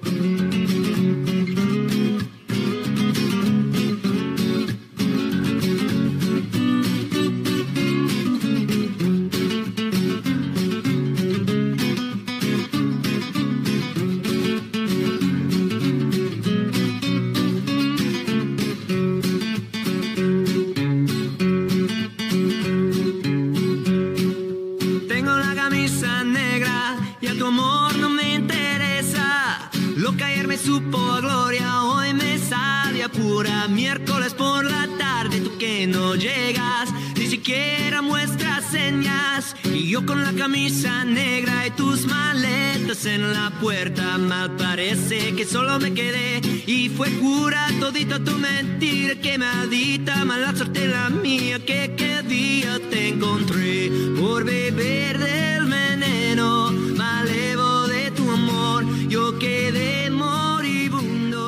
Supo 30.65 30.99
a 31.13 31.21
gloria, 31.21 31.83
hoy 31.83 32.15
me 32.15 32.39
sabe 32.39 33.03
a 33.03 33.09
pura. 33.09 33.69
Miércoles 33.69 34.33
por 34.33 34.65
la 34.65 34.89
tarde, 34.99 35.41
tú 35.41 35.59
que 35.59 35.87
no 35.87 36.15
llegas, 36.15 36.89
ni 37.17 37.27
siquiera 37.27 38.01
muestras 38.01 38.65
señas. 38.71 39.55
Y 39.65 39.91
yo 39.91 40.07
con 40.07 40.23
la 40.25 40.33
camisa 40.33 41.05
negra 41.05 41.67
y 41.67 41.71
tus 41.73 42.07
maletas 42.07 43.05
en 43.05 43.33
la 43.33 43.51
puerta, 43.61 44.17
mal 44.17 44.57
parece 44.57 45.35
que 45.35 45.45
solo 45.45 45.79
me 45.79 45.93
quedé. 45.93 46.41
Y 46.67 46.89
fue 46.89 47.11
cura 47.19 47.69
todita 47.79 48.19
tu 48.19 48.33
mentira, 48.39 49.15
que 49.17 49.37
maldita 49.37 50.25
mala 50.25 50.57
suerte 50.57 50.89
la 50.89 51.11
mía, 51.11 51.59
que 51.59 51.95
qué 51.97 52.23
día 52.23 52.81
te 52.91 53.09
encontré 53.09 53.91
por 54.19 54.45
beber 54.45 55.19
del 55.19 55.44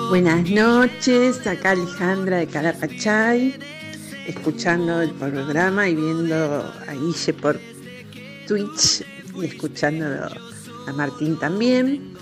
Buenas 0.09 0.49
noches, 0.49 1.45
acá 1.47 1.73
Alejandra 1.73 2.37
de 2.39 2.47
Calapachay, 2.47 3.59
escuchando 4.27 5.03
el 5.03 5.11
programa 5.11 5.89
y 5.89 5.97
viendo 5.97 6.35
a 6.35 6.93
Guille 6.93 7.33
por 7.35 7.59
Twitch 8.47 9.05
y 9.35 9.45
escuchando 9.45 10.07
a 10.87 10.93
Martín 10.93 11.37
también. 11.39 12.15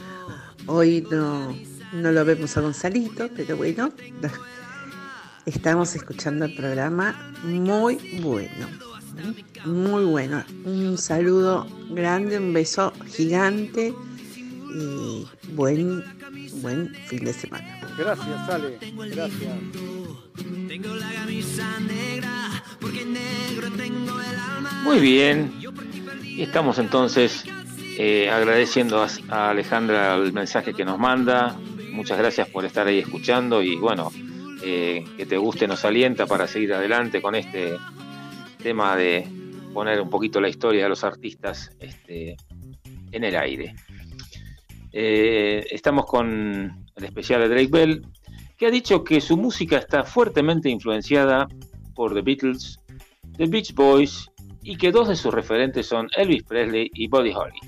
Hoy 0.66 1.06
no, 1.10 1.54
no 1.92 2.10
lo 2.10 2.24
vemos 2.24 2.56
a 2.56 2.62
Gonzalito, 2.62 3.28
pero 3.36 3.56
bueno, 3.56 3.92
estamos 5.46 5.94
escuchando 5.94 6.46
el 6.46 6.54
programa 6.54 7.34
muy 7.44 8.18
bueno, 8.22 8.66
muy 9.66 10.04
bueno. 10.04 10.42
Un 10.64 10.96
saludo 10.96 11.66
grande, 11.90 12.38
un 12.38 12.54
beso 12.54 12.94
gigante 13.08 13.94
y 14.74 15.26
buen, 15.52 16.04
buen 16.60 16.94
fin 17.06 17.24
de 17.24 17.32
semana. 17.32 17.80
Gracias, 17.96 18.48
Ale. 18.48 18.78
Gracias. 18.80 19.52
Tengo 20.68 20.94
la 20.96 21.12
camisa 21.12 21.80
negra, 21.80 22.64
porque 22.80 23.04
negro 23.04 23.70
tengo 23.76 24.20
el 24.20 24.36
alma. 24.36 24.82
Muy 24.82 24.98
bien. 24.98 25.52
Y 26.24 26.42
estamos 26.42 26.78
entonces 26.78 27.44
eh, 27.98 28.28
agradeciendo 28.28 29.02
a, 29.02 29.08
a 29.28 29.50
Alejandra 29.50 30.16
el 30.16 30.32
mensaje 30.32 30.74
que 30.74 30.84
nos 30.84 30.98
manda. 30.98 31.56
Muchas 31.92 32.18
gracias 32.18 32.48
por 32.48 32.64
estar 32.64 32.88
ahí 32.88 32.98
escuchando 32.98 33.62
y 33.62 33.76
bueno, 33.76 34.10
eh, 34.64 35.04
que 35.16 35.26
te 35.26 35.36
guste 35.36 35.68
nos 35.68 35.84
alienta 35.84 36.26
para 36.26 36.48
seguir 36.48 36.72
adelante 36.72 37.20
con 37.20 37.34
este 37.34 37.76
tema 38.62 38.96
de 38.96 39.28
poner 39.74 40.00
un 40.00 40.08
poquito 40.08 40.40
la 40.40 40.48
historia 40.48 40.84
de 40.84 40.88
los 40.88 41.04
artistas 41.04 41.70
este, 41.78 42.36
en 43.12 43.24
el 43.24 43.36
aire. 43.36 43.74
Eh, 44.96 45.66
estamos 45.72 46.06
con 46.06 46.86
el 46.94 47.04
especial 47.04 47.40
de 47.40 47.48
Drake 47.48 47.68
Bell, 47.68 48.06
que 48.56 48.66
ha 48.66 48.70
dicho 48.70 49.02
que 49.02 49.20
su 49.20 49.36
música 49.36 49.76
está 49.78 50.04
fuertemente 50.04 50.70
influenciada 50.70 51.48
por 51.96 52.14
The 52.14 52.22
Beatles, 52.22 52.78
The 53.36 53.46
Beach 53.46 53.74
Boys 53.74 54.30
y 54.62 54.76
que 54.76 54.92
dos 54.92 55.08
de 55.08 55.16
sus 55.16 55.34
referentes 55.34 55.86
son 55.88 56.08
Elvis 56.16 56.44
Presley 56.44 56.92
y 56.94 57.08
Buddy 57.08 57.32
Holly. 57.32 57.58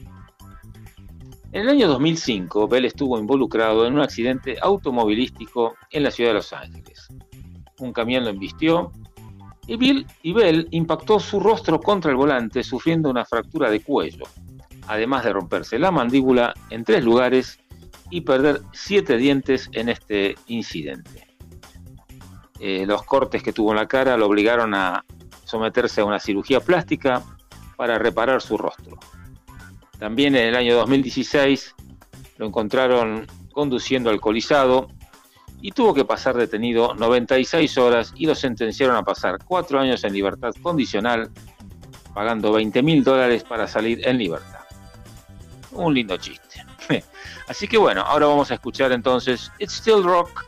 En 1.51 1.63
el 1.63 1.69
año 1.69 1.89
2005, 1.89 2.69
Bell 2.69 2.85
estuvo 2.85 3.19
involucrado 3.19 3.89
en 3.89 3.95
un 3.95 4.03
accidente 4.03 4.57
automovilístico 4.63 5.75
en 5.91 6.05
la 6.05 6.13
ciudad 6.13 6.31
de 6.31 6.35
Los 6.35 6.53
Ángeles. 6.53 7.09
Un 7.81 7.93
camión 7.93 8.23
lo 8.23 8.31
embistió 8.31 8.93
y, 9.67 10.33
Bell 10.33 10.69
impactó 10.71 11.19
su 11.19 11.41
rostro 11.41 11.81
contra 11.81 12.13
el 12.13 12.17
volante 12.17 12.63
sufriendo 12.63 13.11
una 13.11 13.25
fractura 13.25 13.69
de 13.69 13.81
cuello, 13.81 14.27
además 14.87 15.25
de 15.25 15.33
romperse 15.33 15.79
la 15.79 15.91
mandíbula 15.91 16.55
en 16.71 16.85
tres 16.85 17.05
lugares 17.05 17.59
y 18.11 18.21
perder 18.23 18.63
siete 18.73 19.17
dientes 19.17 19.69
en 19.73 19.89
este 19.89 20.37
incidente. 20.47 21.27
Eh, 22.61 22.87
los 22.87 23.03
cortes 23.03 23.43
que 23.43 23.53
tuvo 23.53 23.71
en 23.71 23.77
la 23.77 23.87
cara 23.87 24.17
lo 24.17 24.27
obligaron 24.27 24.75
a 24.75 25.05
someterse 25.45 26.01
a 26.01 26.05
una 26.05 26.19
cirugía 26.19 26.61
plástica 26.61 27.23
para 27.77 27.99
reparar 27.99 28.41
su 28.41 28.57
rostro. 28.57 28.99
También 29.99 30.35
en 30.37 30.47
el 30.47 30.57
año 30.57 30.75
2016 30.77 31.75
lo 32.39 32.47
encontraron 32.47 33.27
conduciendo 33.53 34.11
alcoholizado 34.11 34.89
y 35.61 35.73
tuvo 35.73 35.95
que 35.95 36.05
pasar 36.05 36.37
detenido 36.37 36.95
96 36.95 37.79
horas 37.79 38.13
y 38.17 38.27
lo 38.27 38.35
sentenciaron 38.35 38.97
a 38.97 39.03
pasar 39.03 39.39
cuatro 39.45 39.81
años 39.81 40.05
en 40.05 40.13
libertad 40.13 40.53
condicional, 40.63 41.31
pagando 42.15 42.53
20 42.53 42.83
mil 42.83 43.03
dólares 43.03 43.45
para 43.45 43.67
salir 43.67 44.07
en 44.07 44.19
libertad. 44.19 44.56
Un 45.77 45.95
lindo 45.95 46.17
chiste. 46.17 46.65
Así 47.49 47.69
que 47.69 47.79
bueno, 47.79 48.03
ahora 48.03 48.27
vamos 48.27 48.51
a 48.51 48.55
escuchar 48.55 48.93
entonces 48.93 49.53
It's 49.59 49.75
Still 49.75 50.03
Rock 50.03 50.47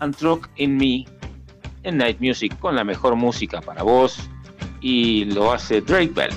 and 0.00 0.18
Rock 0.20 0.48
in 0.56 0.76
Me 0.76 1.04
en 1.84 1.98
Night 1.98 2.20
Music 2.20 2.58
con 2.58 2.76
la 2.76 2.84
mejor 2.84 3.16
música 3.16 3.60
para 3.60 3.82
vos 3.82 4.18
y 4.80 5.24
lo 5.26 5.52
hace 5.52 5.80
Drake 5.80 6.12
Bell. 6.14 6.32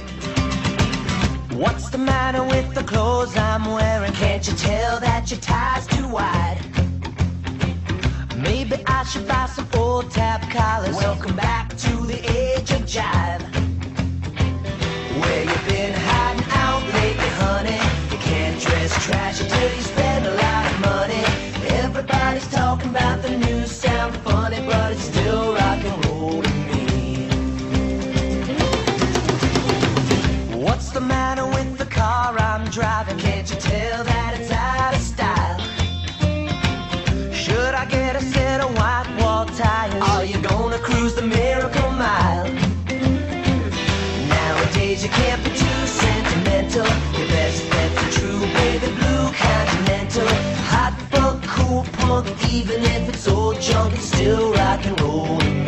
What's 1.51 1.89
the 1.89 1.97
matter 1.97 2.43
with 2.43 2.73
the 2.73 2.83
clothes 2.83 3.35
I'm 3.37 3.65
wearing? 3.71 4.11
Can't 4.13 4.45
you 4.45 4.53
tell 4.55 4.99
that 4.99 5.31
your 5.31 5.39
tie's 5.39 5.87
too 5.87 6.07
wide? 6.07 6.59
Maybe 8.37 8.75
I 8.85 9.03
should 9.05 9.27
buy 9.27 9.45
some 9.47 9.67
old 9.77 10.11
tab 10.11 10.41
collars. 10.51 10.95
Welcome 10.97 11.35
back 11.35 11.69
to 11.69 11.91
the 12.05 12.19
age 12.29 12.71
of 12.71 12.81
jive. 12.85 13.41
Where 15.19 15.43
you 15.45 15.57
been 15.67 15.74
you 19.07 19.81
spend 19.81 20.25
a 20.25 20.33
lot 20.33 20.71
of 20.71 20.79
money? 20.79 21.23
Everybody's 21.83 22.47
talking 22.47 22.89
about 22.89 23.21
the 23.21 23.37
new 23.37 23.65
sound 23.67 24.15
funny, 24.17 24.65
but 24.65 24.93
it's 24.93 25.01
still 25.01 25.53
rock 25.53 25.83
and 25.83 26.05
roll 26.05 26.41
to 26.41 26.49
me. 26.49 27.27
What's 30.55 30.89
the 30.89 31.01
matter 31.01 31.45
with 31.45 31.77
the 31.77 31.85
car 31.85 32.35
I'm 32.39 32.67
driving? 32.69 33.17
Can't 33.19 33.47
you 33.49 33.57
tell 33.57 34.03
that 34.03 34.39
it's 34.39 34.51
out 34.51 34.95
of 34.95 35.01
style? 35.01 35.59
Should 37.31 37.75
I 37.75 37.85
get 37.85 38.15
a 38.15 38.21
set 38.21 38.61
of 38.61 38.75
white 38.75 39.07
wall 39.19 39.45
tires? 39.45 40.01
Are 40.01 40.25
you 40.25 40.41
gonna 40.41 40.79
cruise 40.79 41.13
the 41.15 41.21
even 52.55 52.81
if 52.83 53.09
it's 53.09 53.27
old 53.27 53.59
junk, 53.59 53.93
it's 53.95 54.05
still 54.05 54.53
rock 54.53 54.85
and 54.85 55.01
roll 55.01 55.64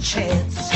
chance. 0.00 0.74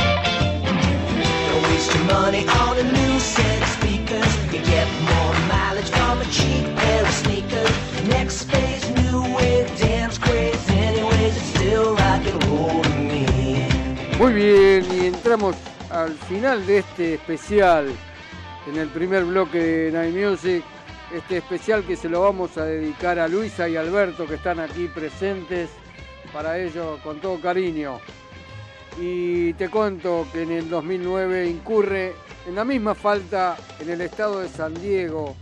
Muy 14.19 14.33
bien, 14.33 14.87
y 14.93 15.07
entramos 15.07 15.57
al 15.91 16.13
final 16.29 16.67
de 16.67 16.79
este 16.79 17.15
especial, 17.15 17.93
en 18.67 18.79
el 18.79 18.89
primer 18.89 19.25
bloque 19.25 19.59
de 19.59 19.93
Night 19.93 20.15
Music, 20.15 20.65
este 21.13 21.39
especial 21.39 21.85
que 21.85 21.97
se 21.97 22.09
lo 22.09 22.21
vamos 22.23 22.57
a 22.57 22.65
dedicar 22.65 23.19
a 23.19 23.29
Luisa 23.29 23.69
y 23.69 23.77
Alberto 23.77 24.27
que 24.27 24.35
están 24.35 24.61
aquí 24.61 24.89
presentes, 24.89 25.71
para 26.33 26.59
ellos 26.59 27.01
con 27.03 27.21
todo 27.21 27.41
cariño. 27.41 28.01
Y 28.99 29.53
te 29.55 29.69
cuento 29.69 30.27
que 30.33 30.43
en 30.43 30.53
el 30.53 30.71
2009 30.71 31.49
incurre 31.49 32.15
en 32.47 32.55
la 32.55 32.65
misma 32.65 32.95
falta 32.95 33.57
en 33.81 33.91
el 33.91 34.01
estado 34.03 34.41
de 34.41 34.49
San 34.49 34.75
Diego, 34.75 35.35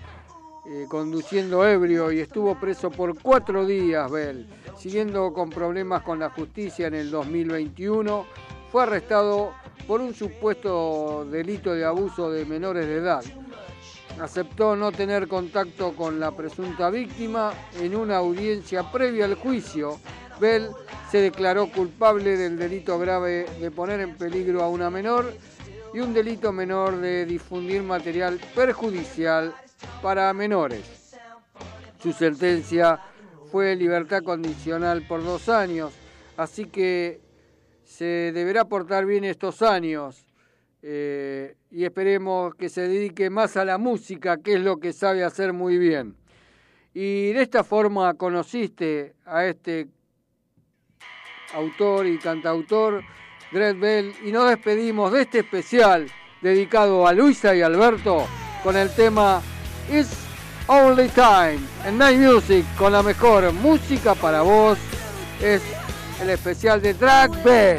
eh, 0.65 0.87
conduciendo 0.89 1.67
ebrio 1.67 2.11
y 2.13 2.21
estuvo 2.21 2.59
preso 2.59 2.91
por 2.91 3.21
cuatro 3.21 3.67
días, 3.67 4.11
Bell. 4.11 4.47
Siguiendo 4.79 5.33
con 5.33 5.51
problemas 5.51 6.03
con 6.03 6.19
la 6.19 6.31
justicia 6.31 6.87
en 6.87 6.95
el 6.95 7.11
2021, 7.11 8.25
fue 8.71 8.85
arrestado 8.85 9.53
por 9.87 10.01
un 10.01 10.15
supuesto 10.15 11.27
delito 11.31 11.75
de 11.75 11.85
abuso 11.85 12.31
de 12.31 12.47
menores 12.47 12.87
de 12.87 12.97
edad. 12.97 13.23
Aceptó 14.21 14.77
no 14.77 14.93
tener 14.93 15.29
contacto 15.29 15.93
con 15.93 16.21
la 16.21 16.31
presunta 16.31 16.89
víctima 16.91 17.53
en 17.81 17.97
una 17.97 18.19
audiencia 18.19 18.91
previa 18.91 19.25
al 19.25 19.35
juicio. 19.35 19.99
Se 21.09 21.21
declaró 21.21 21.71
culpable 21.71 22.37
del 22.37 22.59
delito 22.59 22.99
grave 22.99 23.47
de 23.61 23.71
poner 23.71 24.01
en 24.01 24.17
peligro 24.17 24.61
a 24.61 24.69
una 24.69 24.91
menor 24.91 25.33
y 25.95 26.01
un 26.01 26.13
delito 26.13 26.51
menor 26.53 26.97
de 26.97 27.27
difundir 27.27 27.81
material 27.85 28.41
perjudicial 28.53 29.55
para 30.03 30.33
menores. 30.33 31.15
Su 32.03 32.13
sentencia 32.13 32.99
fue 33.53 33.77
libertad 33.77 34.25
condicional 34.25 35.07
por 35.07 35.23
dos 35.23 35.49
años, 35.49 35.93
así 36.37 36.65
que 36.67 37.21
se 37.85 38.33
deberá 38.33 38.65
portar 38.65 39.07
bien 39.07 39.23
estos 39.23 39.63
años 39.63 40.27
eh, 40.83 41.55
y 41.71 41.85
esperemos 41.85 42.57
que 42.57 42.69
se 42.69 42.89
dedique 42.89 43.31
más 43.31 43.57
a 43.57 43.65
la 43.65 43.79
música, 43.79 44.39
que 44.39 44.55
es 44.55 44.61
lo 44.61 44.79
que 44.79 44.93
sabe 44.93 45.23
hacer 45.23 45.53
muy 45.53 45.79
bien. 45.79 46.17
Y 46.95 47.33
de 47.33 47.43
esta 47.43 47.63
forma 47.63 48.15
conociste 48.15 49.15
a 49.25 49.47
este 49.47 49.87
autor 51.55 52.07
y 52.07 52.19
cantautor, 52.19 53.03
Greg 53.51 53.77
Bell, 53.77 54.15
y 54.25 54.33
nos 54.33 54.49
despedimos 54.49 55.13
de 55.13 55.23
este 55.23 55.41
especial 55.41 56.11
dedicado 56.41 57.07
a 57.07 57.13
Luisa 57.13 57.55
y 57.55 57.63
Alberto 57.63 58.27
con 58.63 58.77
el 58.77 58.91
tema 58.95 59.41
It's 59.91 60.17
Only 60.67 61.09
Time 61.09 61.61
en 61.87 61.99
Night 61.99 62.19
Music 62.19 62.65
con 62.77 62.93
la 62.93 63.03
mejor 63.03 63.53
música 63.53 64.15
para 64.15 64.43
vos. 64.43 64.79
Es 65.41 65.63
el 66.21 66.31
especial 66.31 66.81
de 66.81 66.95
Drag 66.95 67.31
Bell. 67.43 67.79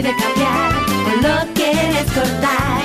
Pide 0.00 0.16
cambiar 0.16 0.72
o 0.88 1.20
lo 1.20 1.52
quieres 1.52 2.10
cortar, 2.14 2.80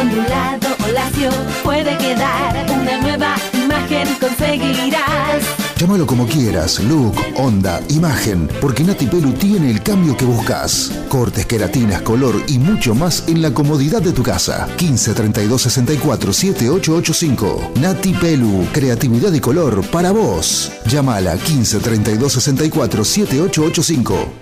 ondulado 0.00 0.68
o 0.82 0.92
lacio 0.92 1.28
puede 1.62 1.94
quedar. 1.98 2.66
Una 2.70 2.96
nueva 3.02 3.36
imagen 3.52 4.08
conseguirás. 4.18 5.42
Llámalo 5.76 6.06
como 6.06 6.26
quieras, 6.26 6.80
look, 6.84 7.14
onda, 7.36 7.82
imagen, 7.90 8.48
porque 8.62 8.82
Nati 8.82 9.08
Pelu 9.08 9.32
tiene 9.32 9.70
el 9.70 9.82
cambio 9.82 10.16
que 10.16 10.24
buscas. 10.24 10.90
Cortes, 11.10 11.44
queratinas, 11.44 12.00
color 12.00 12.42
y 12.48 12.58
mucho 12.58 12.94
más 12.94 13.24
en 13.26 13.42
la 13.42 13.52
comodidad 13.52 14.00
de 14.00 14.12
tu 14.12 14.22
casa. 14.22 14.70
15 14.78 15.12
32 15.12 15.60
64 15.60 16.32
7885. 16.32 17.72
Nati 17.78 18.14
Pelu, 18.14 18.68
creatividad 18.72 19.34
y 19.34 19.40
color 19.40 19.84
para 19.88 20.12
vos. 20.12 20.72
Llámala 20.86 21.36
15 21.36 21.80
32 21.80 22.32
64 22.32 23.04
7885. 23.04 24.41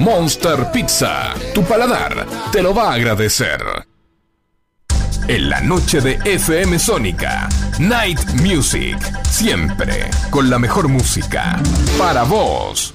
Monster 0.00 0.72
Pizza, 0.72 1.34
tu 1.54 1.62
paladar 1.62 2.26
te 2.50 2.62
lo 2.62 2.74
va 2.74 2.92
a 2.92 2.94
agradecer. 2.94 3.60
En 5.28 5.50
la 5.50 5.60
noche 5.60 6.00
de 6.00 6.18
FM 6.24 6.78
Sónica, 6.78 7.50
Night 7.78 8.18
Music, 8.42 8.96
siempre 9.24 10.08
con 10.30 10.48
la 10.48 10.58
mejor 10.58 10.88
música 10.88 11.60
para 11.98 12.22
vos. 12.22 12.94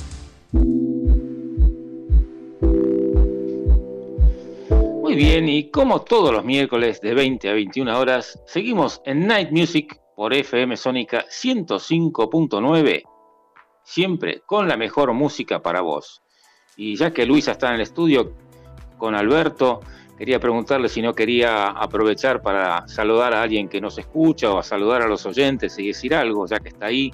Muy 5.03 5.13
bien, 5.13 5.47
y 5.47 5.69
como 5.69 6.01
todos 6.01 6.33
los 6.33 6.43
miércoles 6.43 7.01
de 7.01 7.13
20 7.13 7.49
a 7.49 7.53
21 7.53 7.99
horas, 7.99 8.41
seguimos 8.47 9.03
en 9.05 9.27
Night 9.27 9.51
Music 9.51 10.01
por 10.15 10.33
FM 10.33 10.75
Sónica 10.75 11.23
105.9, 11.29 13.03
siempre 13.83 14.41
con 14.47 14.67
la 14.67 14.75
mejor 14.75 15.13
música 15.13 15.61
para 15.61 15.81
vos. 15.81 16.24
Y 16.77 16.95
ya 16.95 17.11
que 17.11 17.25
Luisa 17.25 17.51
está 17.51 17.69
en 17.69 17.75
el 17.75 17.81
estudio 17.81 18.33
con 18.97 19.15
Alberto, 19.15 19.81
quería 20.17 20.39
preguntarle 20.39 20.89
si 20.89 21.01
no 21.01 21.13
quería 21.13 21.67
aprovechar 21.67 22.41
para 22.41 22.87
saludar 22.87 23.33
a 23.33 23.41
alguien 23.41 23.67
que 23.67 23.81
nos 23.81 23.97
escucha 23.97 24.51
o 24.51 24.59
a 24.59 24.63
saludar 24.63 25.01
a 25.01 25.07
los 25.07 25.25
oyentes 25.25 25.77
y 25.79 25.87
decir 25.87 26.15
algo, 26.15 26.45
ya 26.47 26.59
que 26.59 26.69
está 26.69 26.87
ahí 26.87 27.11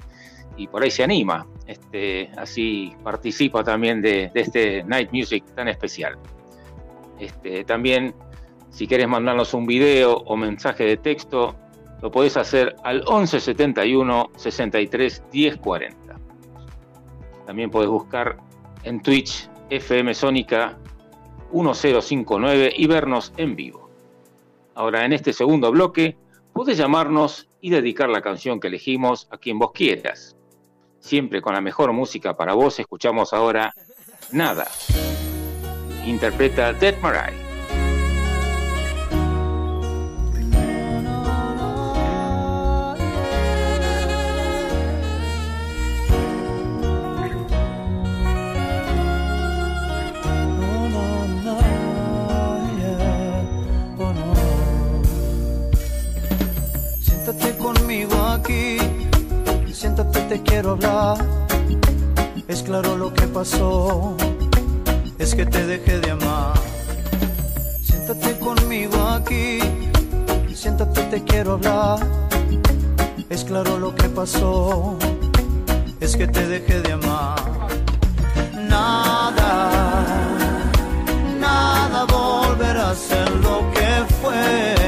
y 0.57 0.67
por 0.67 0.83
ahí 0.83 0.91
se 0.91 1.03
anima. 1.03 1.47
Este, 1.65 2.29
así 2.37 2.93
participa 3.03 3.63
también 3.63 4.01
de, 4.01 4.31
este 4.33 4.83
Night 4.83 5.11
Music 5.11 5.43
tan 5.55 5.67
especial. 5.67 6.17
Este, 7.19 7.63
también, 7.63 8.13
si 8.69 8.87
quieres 8.87 9.07
mandarnos 9.07 9.53
un 9.53 9.65
video 9.65 10.17
o 10.17 10.35
mensaje 10.35 10.83
de 10.83 10.97
texto, 10.97 11.55
lo 12.01 12.11
podés 12.11 12.35
hacer 12.35 12.75
al 12.83 12.97
1171 12.97 14.31
63 14.35 15.23
1040. 15.31 16.15
También 17.45 17.69
podés 17.69 17.89
buscar 17.89 18.37
en 18.83 19.01
Twitch 19.01 19.50
FM 19.71 20.13
Sónica 20.13 20.77
1059 21.53 22.73
y 22.75 22.87
vernos 22.87 23.33
en 23.37 23.55
vivo. 23.55 23.89
Ahora, 24.75 25.05
en 25.05 25.13
este 25.13 25.31
segundo 25.31 25.71
bloque, 25.71 26.17
podés 26.53 26.77
llamarnos 26.77 27.47
y 27.61 27.69
dedicar 27.69 28.09
la 28.09 28.21
canción 28.21 28.59
que 28.59 28.67
elegimos 28.67 29.27
a 29.31 29.37
quien 29.37 29.59
vos 29.59 29.71
quieras. 29.71 30.35
Siempre 30.99 31.41
con 31.41 31.53
la 31.53 31.61
mejor 31.61 31.93
música 31.93 32.35
para 32.35 32.53
vos, 32.53 32.79
escuchamos 32.79 33.33
ahora 33.33 33.73
Nada. 34.31 34.67
Interpreta 36.05 36.73
Dead 36.73 36.99
Marai. 37.01 37.40
Quiero 60.39 60.71
hablar. 60.71 61.17
Es 62.47 62.63
claro 62.63 62.95
lo 62.95 63.13
que 63.13 63.27
pasó, 63.27 64.15
es 65.19 65.35
que 65.35 65.45
te 65.45 65.65
dejé 65.65 65.99
de 65.99 66.11
amar. 66.11 66.53
Siéntate 67.81 68.39
conmigo 68.39 68.97
aquí, 69.07 69.59
siéntate, 70.53 71.01
te 71.03 71.23
quiero 71.23 71.53
hablar. 71.53 71.99
Es 73.29 73.43
claro 73.43 73.77
lo 73.77 73.93
que 73.93 74.07
pasó, 74.09 74.97
es 75.99 76.15
que 76.15 76.27
te 76.27 76.47
dejé 76.47 76.81
de 76.81 76.93
amar. 76.93 77.39
Nada, 78.69 79.69
nada 81.39 82.05
volverá 82.05 82.91
a 82.91 82.95
ser 82.95 83.29
lo 83.37 83.69
que 83.73 84.05
fue 84.21 84.80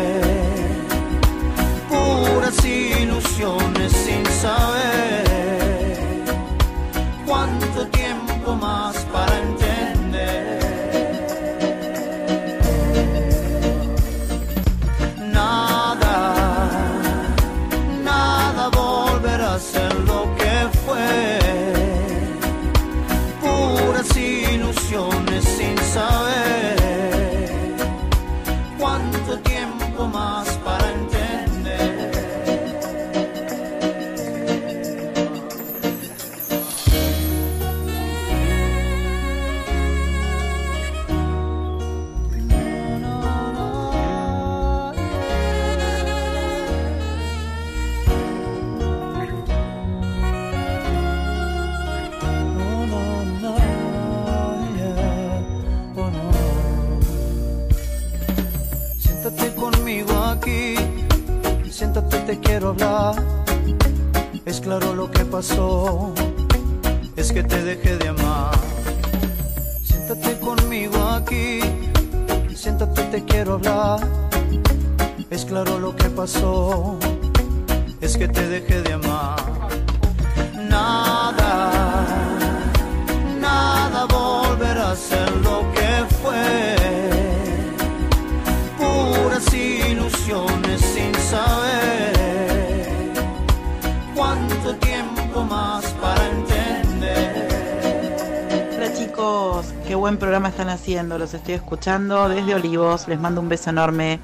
estoy 101.33 101.55
escuchando 101.55 102.29
desde 102.29 102.55
Olivos, 102.55 103.07
les 103.07 103.19
mando 103.19 103.41
un 103.41 103.49
beso 103.49 103.69
enorme, 103.69 104.19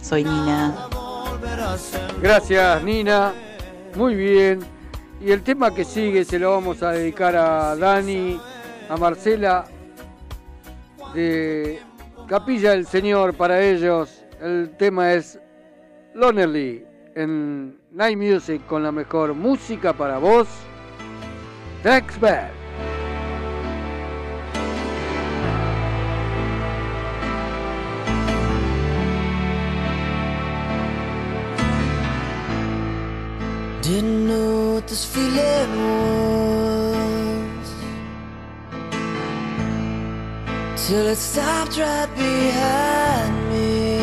soy 0.00 0.24
Nina. 0.24 0.74
Gracias, 2.20 2.82
Nina. 2.82 3.32
Muy 3.96 4.14
bien. 4.14 4.60
Y 5.20 5.30
el 5.30 5.42
tema 5.42 5.74
que 5.74 5.84
sigue 5.84 6.24
se 6.24 6.38
lo 6.38 6.50
vamos 6.50 6.82
a 6.82 6.90
dedicar 6.90 7.36
a 7.36 7.76
Dani, 7.76 8.40
a 8.88 8.96
Marcela, 8.96 9.64
de 11.14 11.80
Capilla 12.26 12.70
del 12.70 12.86
Señor 12.86 13.34
para 13.34 13.60
ellos. 13.60 14.24
El 14.40 14.74
tema 14.78 15.12
es 15.12 15.38
Lonely 16.14 16.84
en 17.14 17.78
Night 17.92 18.18
Music 18.18 18.66
con 18.66 18.82
la 18.82 18.92
mejor 18.92 19.34
música 19.34 19.92
para 19.92 20.18
vos. 20.18 20.48
Thanks, 21.82 22.18
Bad. 22.18 22.61
Didn't 33.82 34.28
know 34.28 34.74
what 34.74 34.86
this 34.86 35.04
feeling 35.04 35.70
was 36.86 37.68
Till 40.86 41.06
it 41.08 41.16
stopped 41.16 41.76
right 41.78 42.08
behind 42.14 43.50
me. 43.50 43.98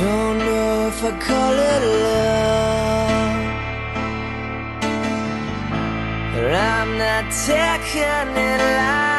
Don't 0.00 0.38
know 0.38 0.88
if 0.88 1.04
I 1.04 1.10
call 1.20 1.52
it 1.52 1.82
love 2.02 3.46
But 6.34 6.52
I'm 6.52 6.98
not 6.98 7.30
taking 7.46 8.36
it 8.36 8.60
lightly 8.60 9.15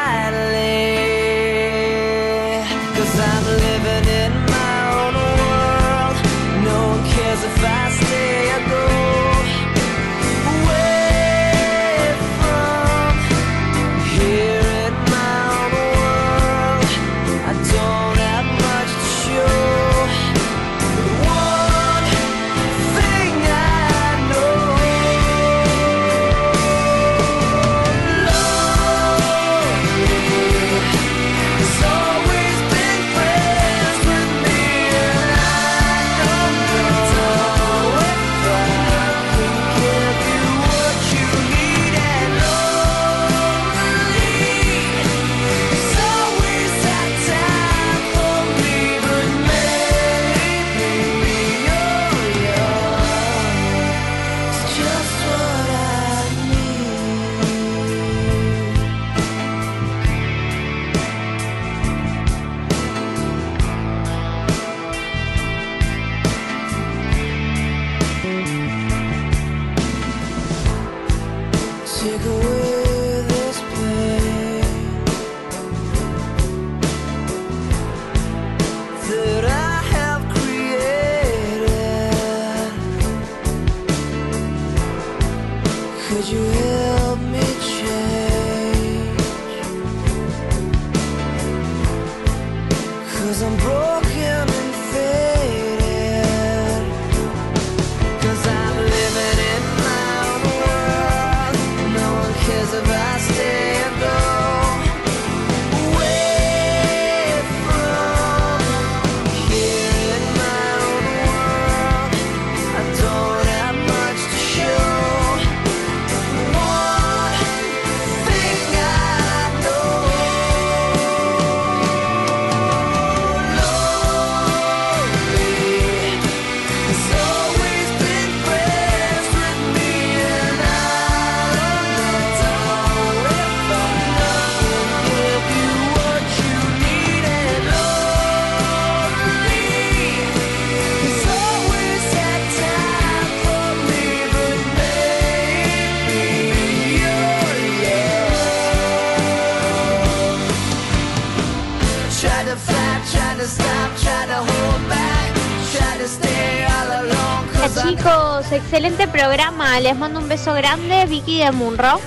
Les 159.80 159.96
mando 159.96 160.18
un 160.18 160.28
beso 160.28 160.52
grande, 160.54 161.06
Vicky 161.06 161.38
de 161.38 161.52
Munro. 161.52 162.00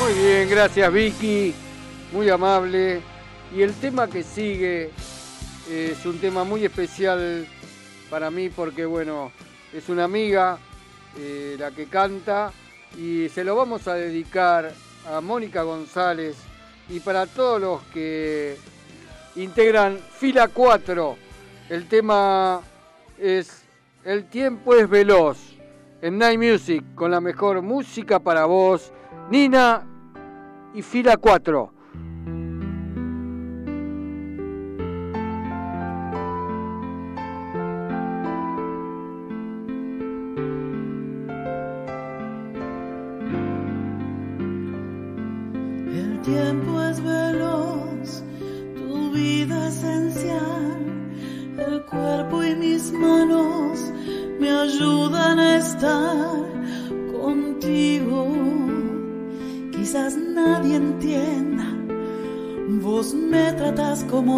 Muy 0.00 0.12
bien, 0.12 0.50
gracias 0.50 0.92
Vicky, 0.92 1.54
muy 2.10 2.28
amable. 2.28 3.00
Y 3.54 3.62
el 3.62 3.74
tema 3.74 4.08
que 4.08 4.24
sigue 4.24 4.90
es 5.70 6.04
un 6.04 6.18
tema 6.18 6.42
muy 6.42 6.64
especial 6.64 7.46
para 8.10 8.28
mí 8.32 8.48
porque, 8.48 8.84
bueno, 8.84 9.30
es 9.72 9.88
una 9.88 10.02
amiga 10.02 10.58
eh, 11.16 11.54
la 11.56 11.70
que 11.70 11.86
canta 11.86 12.50
y 12.98 13.28
se 13.28 13.44
lo 13.44 13.54
vamos 13.54 13.86
a 13.86 13.94
dedicar 13.94 14.72
a 15.08 15.20
Mónica 15.20 15.62
González 15.62 16.34
y 16.88 16.98
para 16.98 17.26
todos 17.26 17.60
los 17.60 17.82
que 17.84 18.56
integran 19.36 20.00
Fila 20.18 20.48
4. 20.48 21.16
El 21.68 21.86
tema 21.86 22.62
es 23.16 23.62
El 24.04 24.24
tiempo 24.24 24.74
es 24.74 24.88
veloz 24.88 25.55
en 26.02 26.18
Night 26.18 26.38
Music 26.38 26.84
con 26.94 27.10
la 27.10 27.20
mejor 27.20 27.62
música 27.62 28.20
para 28.20 28.44
vos, 28.46 28.92
Nina 29.30 29.86
y 30.74 30.82
Fila 30.82 31.16
4. 31.16 31.75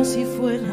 Si 0.08 0.24
fuera 0.24 0.67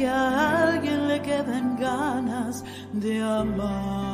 que 0.00 0.08
a 0.08 0.68
alguien 0.68 1.08
le 1.08 1.20
queden 1.20 1.76
ganas 1.76 2.64
de 2.94 3.22
amar. 3.22 4.09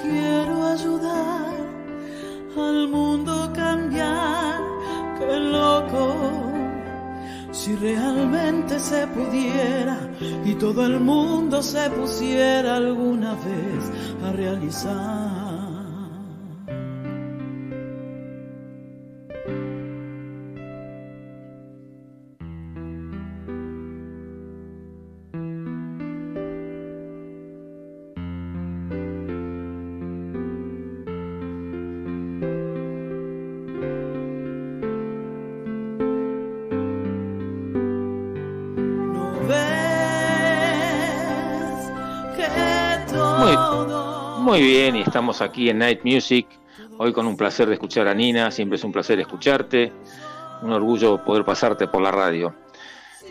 Quiero 0.00 0.66
ayudar 0.66 1.54
al 2.56 2.88
mundo 2.88 3.52
cambiar, 3.54 4.60
qué 5.18 5.36
loco. 5.36 6.14
Si 7.52 7.74
realmente 7.74 8.78
se 8.78 9.06
pudiera 9.08 9.98
y 10.44 10.54
todo 10.54 10.86
el 10.86 11.00
mundo 11.00 11.62
se 11.62 11.90
pusiera 11.90 12.76
alguna 12.76 13.34
vez 13.34 13.82
a 14.24 14.32
realizar. 14.32 15.25
Muy 44.56 44.64
bien, 44.64 44.96
y 44.96 45.02
estamos 45.02 45.42
aquí 45.42 45.68
en 45.68 45.76
Night 45.76 46.00
Music, 46.02 46.46
hoy 46.96 47.12
con 47.12 47.26
un 47.26 47.36
placer 47.36 47.68
de 47.68 47.74
escuchar 47.74 48.08
a 48.08 48.14
Nina, 48.14 48.50
siempre 48.50 48.76
es 48.76 48.84
un 48.84 48.90
placer 48.90 49.20
escucharte, 49.20 49.92
un 50.62 50.72
orgullo 50.72 51.22
poder 51.22 51.44
pasarte 51.44 51.88
por 51.88 52.00
la 52.00 52.10
radio. 52.10 52.54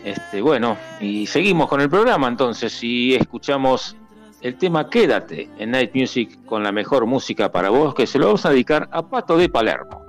Este, 0.04 0.40
bueno, 0.40 0.76
y 1.00 1.26
seguimos 1.26 1.68
con 1.68 1.80
el 1.80 1.90
programa 1.90 2.28
entonces 2.28 2.80
y 2.84 3.16
escuchamos 3.16 3.96
el 4.40 4.56
tema 4.56 4.88
Quédate 4.88 5.50
en 5.58 5.72
Night 5.72 5.96
Music 5.96 6.44
con 6.46 6.62
la 6.62 6.70
mejor 6.70 7.06
música 7.06 7.50
para 7.50 7.70
vos 7.70 7.92
que 7.92 8.06
se 8.06 8.20
lo 8.20 8.26
vamos 8.26 8.46
a 8.46 8.50
dedicar 8.50 8.88
a 8.92 9.02
Pato 9.02 9.36
de 9.36 9.48
Palermo. 9.48 10.06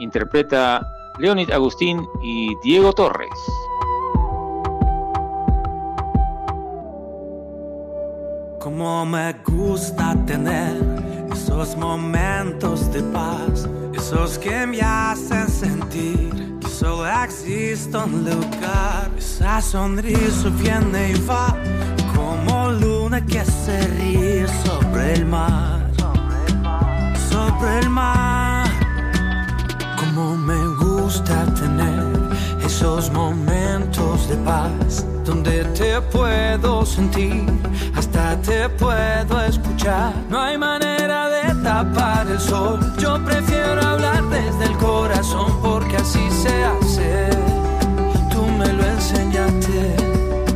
Interpreta 0.00 0.84
Leonid 1.20 1.52
Agustín 1.52 2.04
y 2.24 2.52
Diego 2.64 2.92
Torres. 2.92 3.28
Como 8.60 9.04
me 9.06 9.32
gusta 9.44 10.14
tener 10.26 10.76
esos 11.32 11.76
momentos 11.76 12.90
de 12.92 13.02
paz, 13.04 13.68
esos 13.94 14.38
que 14.38 14.66
me 14.66 14.80
hacen 14.80 15.48
sentir 15.48 16.58
que 16.60 16.68
solo 16.68 17.06
existe 17.24 17.96
un 17.96 18.24
lugar. 18.24 19.10
Esa 19.16 19.60
sonrisa 19.60 20.48
viene 20.58 21.12
y 21.12 21.26
va 21.26 21.54
como 22.14 22.70
luna 22.70 23.24
que 23.24 23.44
se 23.44 23.86
ríe 23.98 24.46
sobre 24.64 25.14
el 25.14 25.26
mar, 25.26 25.90
sobre 27.30 27.78
el 27.80 27.90
mar. 27.90 28.68
Como 29.98 30.36
me 30.36 30.66
gusta 30.76 31.44
tener 31.54 32.16
esos 32.64 33.10
momentos 33.12 34.28
de 34.28 34.36
paz 34.36 35.04
donde 35.24 35.64
te 35.76 36.00
puedo 36.00 36.86
sentir, 36.86 37.44
te 38.42 38.68
puedo 38.70 39.40
escuchar. 39.42 40.12
No 40.30 40.40
hay 40.40 40.56
manera 40.56 41.28
de 41.28 41.54
tapar 41.62 42.26
el 42.28 42.40
sol. 42.40 42.80
Yo 42.98 43.22
prefiero 43.24 43.80
hablar 43.82 44.22
desde 44.28 44.64
el 44.64 44.76
corazón 44.78 45.60
porque 45.62 45.96
así 45.96 46.30
se 46.30 46.64
hace. 46.64 47.30
Tú 48.30 48.42
me 48.58 48.72
lo 48.72 48.84
enseñaste. 48.84 49.96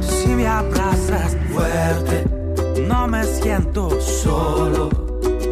Si 0.01 0.29
me 0.29 0.47
abrazas 0.47 1.37
fuerte, 1.53 2.25
no 2.89 3.07
me 3.07 3.25
siento 3.25 4.01
solo. 4.01 4.89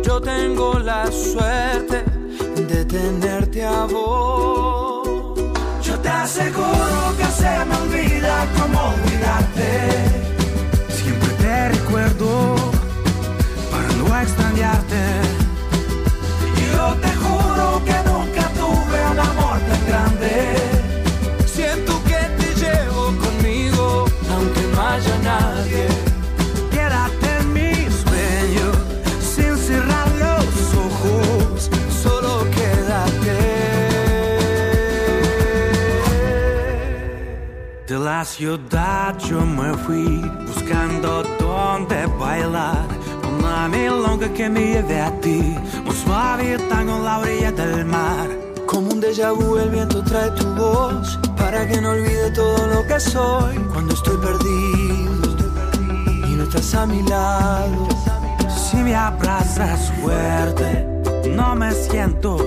Yo 0.02 0.20
tengo 0.20 0.78
la 0.78 1.06
suerte 1.12 2.04
de 2.56 2.84
tenerte 2.84 3.64
a 3.64 3.84
vos. 3.84 5.36
Yo 5.82 5.98
te 5.98 6.08
aseguro 6.08 7.14
que 7.18 7.24
se 7.24 7.64
me 7.66 7.76
olvida 7.76 8.46
cómo 8.58 8.78
olvidarte. 8.94 10.27
Recuerdo 11.88 12.54
para 13.70 13.88
no 13.96 14.20
extrañarte. 14.20 15.02
Yo 16.70 16.94
te 17.00 17.08
juro 17.16 17.82
que 17.86 17.96
nunca 18.10 18.46
tuve 18.60 18.98
un 19.12 19.18
amor 19.18 19.58
tan 19.70 19.86
grande. 19.86 20.54
Siento 21.46 21.98
que 22.04 22.20
te 22.38 22.48
llevo 22.60 23.06
conmigo, 23.24 24.04
aunque 24.34 24.62
no 24.74 24.86
haya 24.86 25.18
nadie. 25.24 25.88
Quédate 26.70 27.28
en 27.40 27.52
mi 27.54 27.72
sueño, 28.02 28.66
sin 29.22 29.56
cerrar 29.56 30.08
los 30.24 30.74
ojos, 30.86 31.70
solo 32.02 32.44
quédate. 32.50 33.38
De 37.86 37.98
la 37.98 38.22
ciudad 38.26 39.18
yo 39.20 39.40
me 39.40 39.72
fui 39.72 40.20
buscando 40.46 41.37
dónde 41.78 42.06
bailar. 42.18 42.86
Una 43.38 43.68
milonga 43.68 44.28
que 44.32 44.48
me 44.48 44.60
lleve 44.60 45.00
a 45.00 45.10
ti, 45.20 45.56
un 45.86 45.94
suave 45.94 46.58
tango 46.68 46.96
en 46.96 47.04
la 47.04 47.18
orilla 47.18 47.52
del 47.52 47.84
mar. 47.84 48.28
Como 48.66 48.90
un 48.92 49.00
déjà 49.00 49.32
vu 49.32 49.56
el 49.56 49.70
viento 49.70 50.02
trae 50.02 50.30
tu 50.32 50.46
voz 50.54 51.18
para 51.36 51.66
que 51.66 51.80
no 51.80 51.90
olvide 51.90 52.30
todo 52.32 52.66
lo 52.66 52.86
que 52.86 53.00
soy 53.00 53.56
cuando 53.72 53.94
estoy 53.94 54.16
perdido 54.18 55.28
y 56.28 56.34
no 56.36 56.44
estás 56.44 56.74
a 56.74 56.86
mi 56.86 57.02
lado. 57.02 57.88
Si 58.48 58.76
me 58.76 58.94
abrazas 58.94 59.90
fuerte, 60.02 60.86
no 61.34 61.54
me 61.54 61.72
siento 61.72 62.46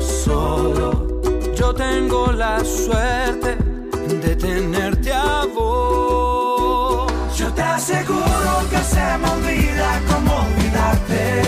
olvidarte. 10.42 11.42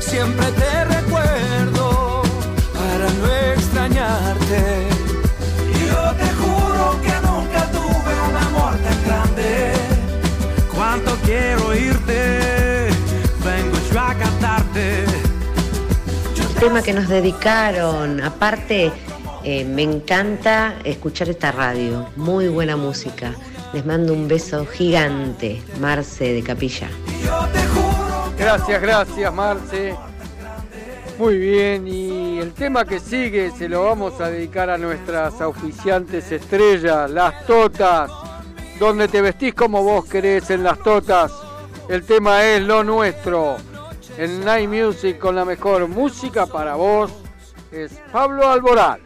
Siempre 0.00 0.46
te 0.52 0.84
recuerdo 0.84 2.22
para 2.74 3.06
no 3.18 3.26
extrañarte. 3.54 4.88
Yo 5.88 6.14
te 6.20 6.28
juro 6.40 7.00
que 7.02 7.14
nunca 7.26 7.70
tuve 7.70 8.12
un 8.28 8.36
amor 8.36 8.74
tan 8.76 9.04
grande. 9.04 9.72
Cuánto 10.74 11.16
quiero 11.24 11.74
irte, 11.74 12.88
vengo 13.44 13.76
yo 13.92 14.00
a 14.00 14.14
cantarte. 14.14 15.04
Tema 16.60 16.82
que 16.82 16.92
nos 16.94 17.08
dedicaron, 17.08 18.22
aparte 18.22 18.90
eh, 19.44 19.64
me 19.64 19.82
encanta 19.82 20.74
escuchar 20.82 21.28
esta 21.28 21.52
radio, 21.52 22.08
muy 22.16 22.48
buena 22.48 22.76
música. 22.76 23.34
Les 23.76 23.84
mando 23.84 24.14
un 24.14 24.26
beso 24.26 24.64
gigante. 24.64 25.62
Marce 25.78 26.32
de 26.32 26.42
Capilla. 26.42 26.88
Gracias, 28.38 28.80
gracias, 28.80 29.34
Marce. 29.34 29.94
Muy 31.18 31.36
bien, 31.36 31.86
y 31.86 32.38
el 32.38 32.54
tema 32.54 32.86
que 32.86 32.98
sigue 32.98 33.50
se 33.50 33.68
lo 33.68 33.84
vamos 33.84 34.18
a 34.18 34.30
dedicar 34.30 34.70
a 34.70 34.78
nuestras 34.78 35.42
auspiciantes 35.42 36.32
estrellas, 36.32 37.10
las 37.10 37.44
Totas, 37.44 38.10
donde 38.80 39.08
te 39.08 39.20
vestís 39.20 39.52
como 39.52 39.82
vos 39.82 40.06
querés 40.06 40.48
en 40.48 40.62
las 40.62 40.78
Totas. 40.78 41.34
El 41.90 42.02
tema 42.06 42.44
es 42.44 42.62
lo 42.62 42.82
nuestro. 42.82 43.58
El 44.16 44.42
Night 44.42 44.70
Music 44.70 45.18
con 45.18 45.34
la 45.36 45.44
mejor 45.44 45.86
música 45.86 46.46
para 46.46 46.76
vos 46.76 47.12
es 47.70 47.92
Pablo 48.10 48.48
Alboral. 48.50 49.05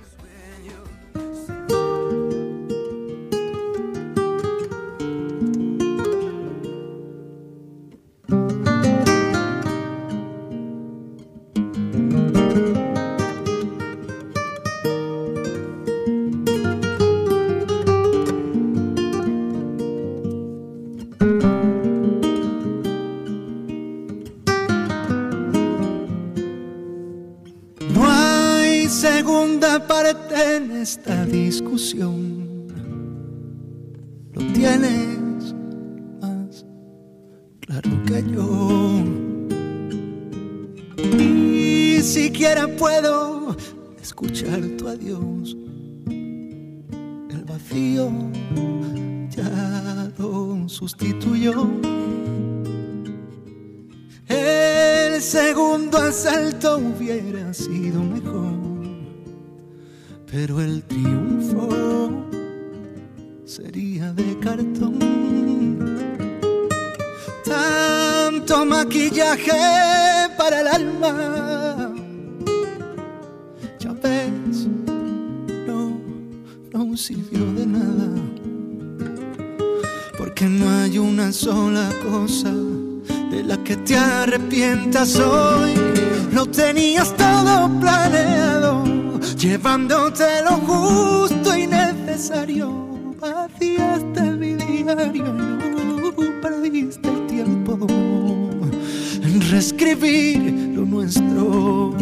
Escuchar 44.20 44.60
tu 44.76 44.86
adiós. 44.86 45.56
El 46.06 47.44
vacío 47.46 48.10
ya 49.30 50.12
lo 50.18 50.68
sustituyó. 50.68 51.54
El 54.28 55.22
segundo 55.22 55.96
asalto 55.98 56.76
hubiera 56.78 57.54
sido 57.54 58.02
mejor, 58.02 58.58
pero 60.30 60.60
el 60.60 60.82
triunfo 60.82 61.68
sería 63.46 64.12
de 64.12 64.38
cartón. 64.38 64.98
Tanto 67.44 68.66
maquillaje 68.66 69.50
para 70.36 70.60
el 70.60 70.68
alma, 70.68 71.59
de 77.16 77.66
nada, 77.66 78.08
porque 80.16 80.46
no 80.46 80.68
hay 80.70 80.98
una 80.98 81.32
sola 81.32 81.88
cosa 82.08 82.52
de 83.30 83.42
la 83.42 83.56
que 83.64 83.76
te 83.76 83.96
arrepientas 83.96 85.16
hoy. 85.16 85.74
Lo 86.32 86.46
tenías 86.46 87.14
todo 87.16 87.68
planeado, 87.80 88.84
llevándote 89.36 90.42
lo 90.44 90.56
justo 90.58 91.56
y 91.56 91.66
necesario. 91.66 92.70
Vaciaste 93.20 94.22
mi 94.22 94.54
diario 94.54 95.26
y 95.64 95.68
no 95.68 96.12
perdiste 96.40 97.08
el 97.08 97.26
tiempo 97.26 97.86
en 99.22 99.40
reescribir 99.50 100.72
lo 100.74 100.84
nuestro. 100.86 101.94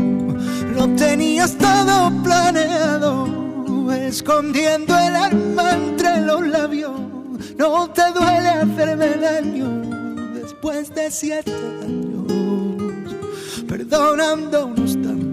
Lo 0.77 0.89
tenías 0.95 1.57
todo 1.57 2.13
planeado, 2.23 3.27
escondiendo 3.93 4.97
el 4.99 5.17
alma 5.17 5.73
entre 5.73 6.21
los 6.23 6.47
labios. 6.47 6.93
No 7.57 7.91
te 7.91 8.03
duele 8.13 8.49
hacerme 8.49 9.09
daño 9.17 9.83
después 10.35 10.95
de 10.95 11.11
siete 11.11 11.53
años, 11.83 12.33
perdonándonos 13.69 15.01
tanto. 15.03 15.29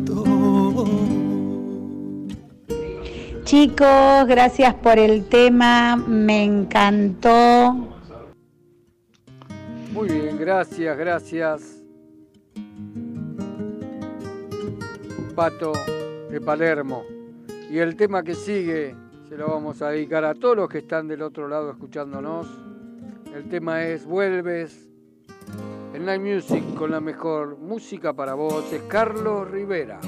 Chicos, 3.43 4.27
gracias 4.27 4.73
por 4.75 4.97
el 4.97 5.25
tema, 5.25 5.95
me 5.95 6.43
encantó. 6.43 7.95
Muy 9.93 10.09
bien, 10.09 10.37
gracias, 10.37 10.97
gracias. 10.97 11.61
Pato 15.35 15.73
de 16.29 16.41
Palermo. 16.41 17.14
Y 17.69 17.79
el 17.79 17.95
tema 17.95 18.23
que 18.23 18.35
sigue 18.35 18.95
se 19.27 19.37
lo 19.37 19.47
vamos 19.47 19.81
a 19.81 19.89
dedicar 19.89 20.23
a 20.23 20.35
todos 20.35 20.55
los 20.55 20.69
que 20.69 20.79
están 20.79 21.07
del 21.07 21.21
otro 21.21 21.47
lado 21.47 21.71
escuchándonos. 21.71 22.47
El 23.33 23.49
tema 23.49 23.83
es 23.83 24.05
Vuelves. 24.05 24.87
El 25.93 26.05
Night 26.05 26.21
Music 26.21 26.75
con 26.75 26.91
la 26.91 26.99
mejor 26.99 27.57
música 27.57 28.13
para 28.13 28.33
vos 28.33 28.71
es 28.71 28.81
Carlos 28.83 29.49
Rivera. 29.49 29.99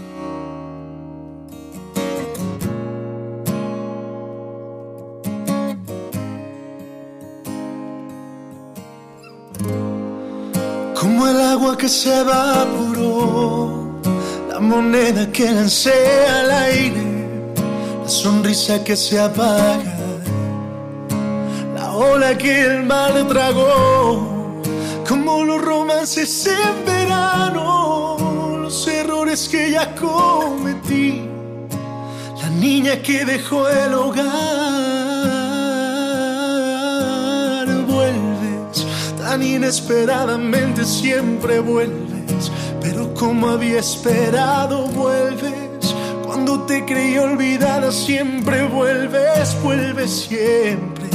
Como 10.99 11.27
el 11.27 11.39
agua 11.39 11.77
que 11.77 11.87
se 11.87 12.19
evaporó, 12.19 13.99
la 14.49 14.59
moneda 14.59 15.31
que 15.31 15.51
lancé 15.51 16.27
al 16.27 16.51
aire, 16.51 17.16
la 18.07 18.13
sonrisa 18.13 18.81
que 18.85 18.95
se 18.95 19.19
apaga, 19.19 19.97
la 21.75 21.91
ola 21.91 22.37
que 22.37 22.61
el 22.61 22.83
mar 22.83 23.11
tragó, 23.27 24.61
como 25.05 25.43
los 25.43 25.61
romances 25.61 26.47
en 26.47 26.85
verano, 26.85 28.15
los 28.61 28.87
errores 28.87 29.49
que 29.49 29.71
ya 29.71 29.93
cometí, 29.93 31.27
la 32.41 32.49
niña 32.49 33.01
que 33.01 33.25
dejó 33.25 33.67
el 33.67 33.93
hogar, 33.93 34.25
vuelves 37.87 38.85
tan 39.17 39.43
inesperadamente 39.43 40.85
siempre 40.85 41.59
vuelves, 41.59 42.53
pero 42.79 43.13
como 43.13 43.49
había 43.49 43.79
esperado 43.79 44.87
vuelves. 44.87 45.66
Cuando 46.47 46.65
te 46.65 46.85
creí 46.85 47.17
olvidada 47.17 47.91
siempre 47.91 48.63
vuelves, 48.67 49.61
vuelves 49.61 50.27
siempre, 50.29 51.09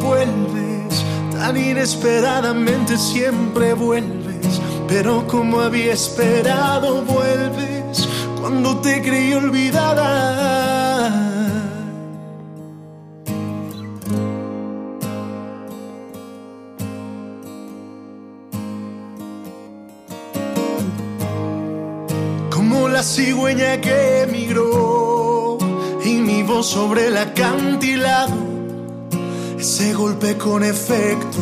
vuelves. 0.00 1.04
Tan 1.32 1.54
inesperadamente 1.54 2.96
siempre 2.96 3.74
vuelves, 3.74 4.58
pero 4.88 5.26
como 5.26 5.60
había 5.60 5.92
esperado 5.92 7.02
vuelves. 7.02 8.08
Cuando 8.40 8.78
te 8.78 9.02
creí 9.02 9.34
olvidada. 9.34 10.77
La 22.98 23.04
cigüeña 23.04 23.80
que 23.80 24.22
emigró 24.22 25.56
y 26.04 26.14
mi 26.14 26.42
voz 26.42 26.66
sobre 26.66 27.06
el 27.06 27.16
acantilado, 27.16 28.34
ese 29.56 29.94
golpe 29.94 30.36
con 30.36 30.64
efecto, 30.64 31.38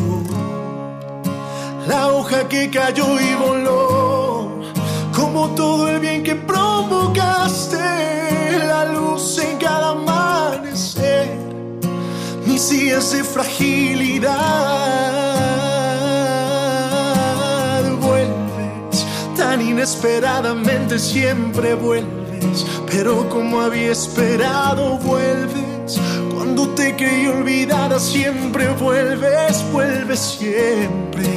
la 1.89 2.13
hoja 2.13 2.47
que 2.47 2.69
cayó 2.69 3.19
y 3.19 3.35
voló, 3.37 4.61
como 5.15 5.49
todo 5.55 5.89
el 5.89 5.99
bien 5.99 6.23
que 6.23 6.35
provocaste, 6.35 7.79
la 8.59 8.85
luz 8.93 9.39
en 9.39 9.57
cada 9.57 9.93
amanecer, 9.93 11.39
mis 12.45 12.69
días 12.69 13.13
de 13.13 13.25
fragilidad, 13.25 15.26
inesperadamente 19.87 20.99
siempre 20.99 21.75
vuelves, 21.75 22.67
pero 22.91 23.29
como 23.29 23.61
había 23.61 23.93
esperado 23.93 24.99
vuelves. 24.99 26.01
Cuando 26.35 26.69
te 26.71 26.97
creí 26.97 27.29
olvidada 27.29 28.01
siempre 28.01 28.69
vuelves, 28.71 29.65
vuelves 29.71 30.19
siempre, 30.19 31.29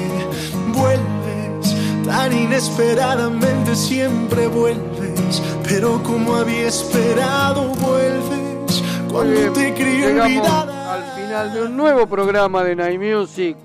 vuelves. 0.73 1.75
Tan 2.03 2.33
inesperadamente 2.35 3.75
siempre 3.75 4.47
vuelves, 4.47 5.43
pero 5.63 6.01
como 6.01 6.33
había 6.33 6.69
esperado 6.69 7.65
vuelves. 7.75 8.83
Cuando 9.11 9.53
te 9.53 9.75
creí 9.75 10.01
Llegamos 10.01 10.25
olvidada. 10.25 10.93
al 10.95 11.21
final 11.21 11.53
de 11.53 11.61
un 11.61 11.77
nuevo 11.77 12.07
programa 12.07 12.63
de 12.63 12.75
Night 12.75 12.99
Music. 12.99 13.55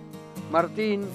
Martín, 0.53 1.07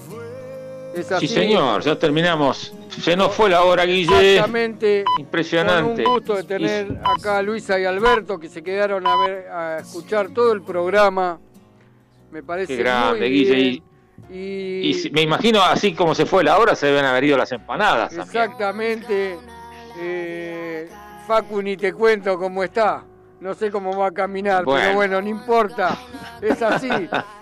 es 0.96 1.12
así. 1.12 1.28
Sí, 1.28 1.36
señor, 1.36 1.84
ya 1.84 1.96
terminamos. 2.00 2.74
Se 2.90 3.16
nos 3.16 3.34
fue 3.34 3.50
la 3.50 3.64
hora, 3.64 3.86
Guille. 3.86 4.34
Exactamente. 4.36 5.04
Impresionante. 5.20 6.04
Con 6.04 6.12
un 6.14 6.18
gusto 6.20 6.36
de 6.36 6.44
tener 6.44 7.00
acá 7.04 7.38
a 7.38 7.42
Luisa 7.42 7.80
y 7.80 7.86
Alberto 7.86 8.40
que 8.40 8.50
se 8.50 8.62
quedaron 8.64 9.06
a 9.08 9.16
ver 9.16 9.48
a 9.50 9.78
escuchar 9.80 10.30
todo 10.30 10.52
el 10.54 10.62
programa. 10.62 11.40
Me 12.32 12.44
parece 12.44 12.76
Qué 12.76 12.84
grande, 12.84 13.20
muy 13.22 13.30
Guille. 13.30 13.56
bien. 13.56 13.84
Y, 14.32 14.92
y 15.08 15.12
me 15.12 15.22
imagino, 15.22 15.62
así 15.62 15.94
como 15.96 16.14
se 16.14 16.26
fue 16.26 16.44
la 16.44 16.58
hora, 16.60 16.76
se 16.76 16.88
deben 16.88 17.06
haber 17.06 17.24
ido 17.24 17.38
las 17.38 17.52
empanadas. 17.52 18.14
Exactamente. 18.16 19.38
Eh, 19.98 20.90
Facu 21.28 21.62
ni 21.62 21.78
te 21.78 21.94
cuento 21.94 22.38
cómo 22.38 22.64
está. 22.64 23.04
No 23.40 23.54
sé 23.54 23.72
cómo 23.72 23.96
va 23.98 24.08
a 24.08 24.12
caminar, 24.12 24.66
pero 24.66 24.72
Bueno. 24.72 24.94
bueno, 24.96 25.22
no 25.22 25.30
importa. 25.30 25.98
Es 26.42 26.62
así. 26.62 26.90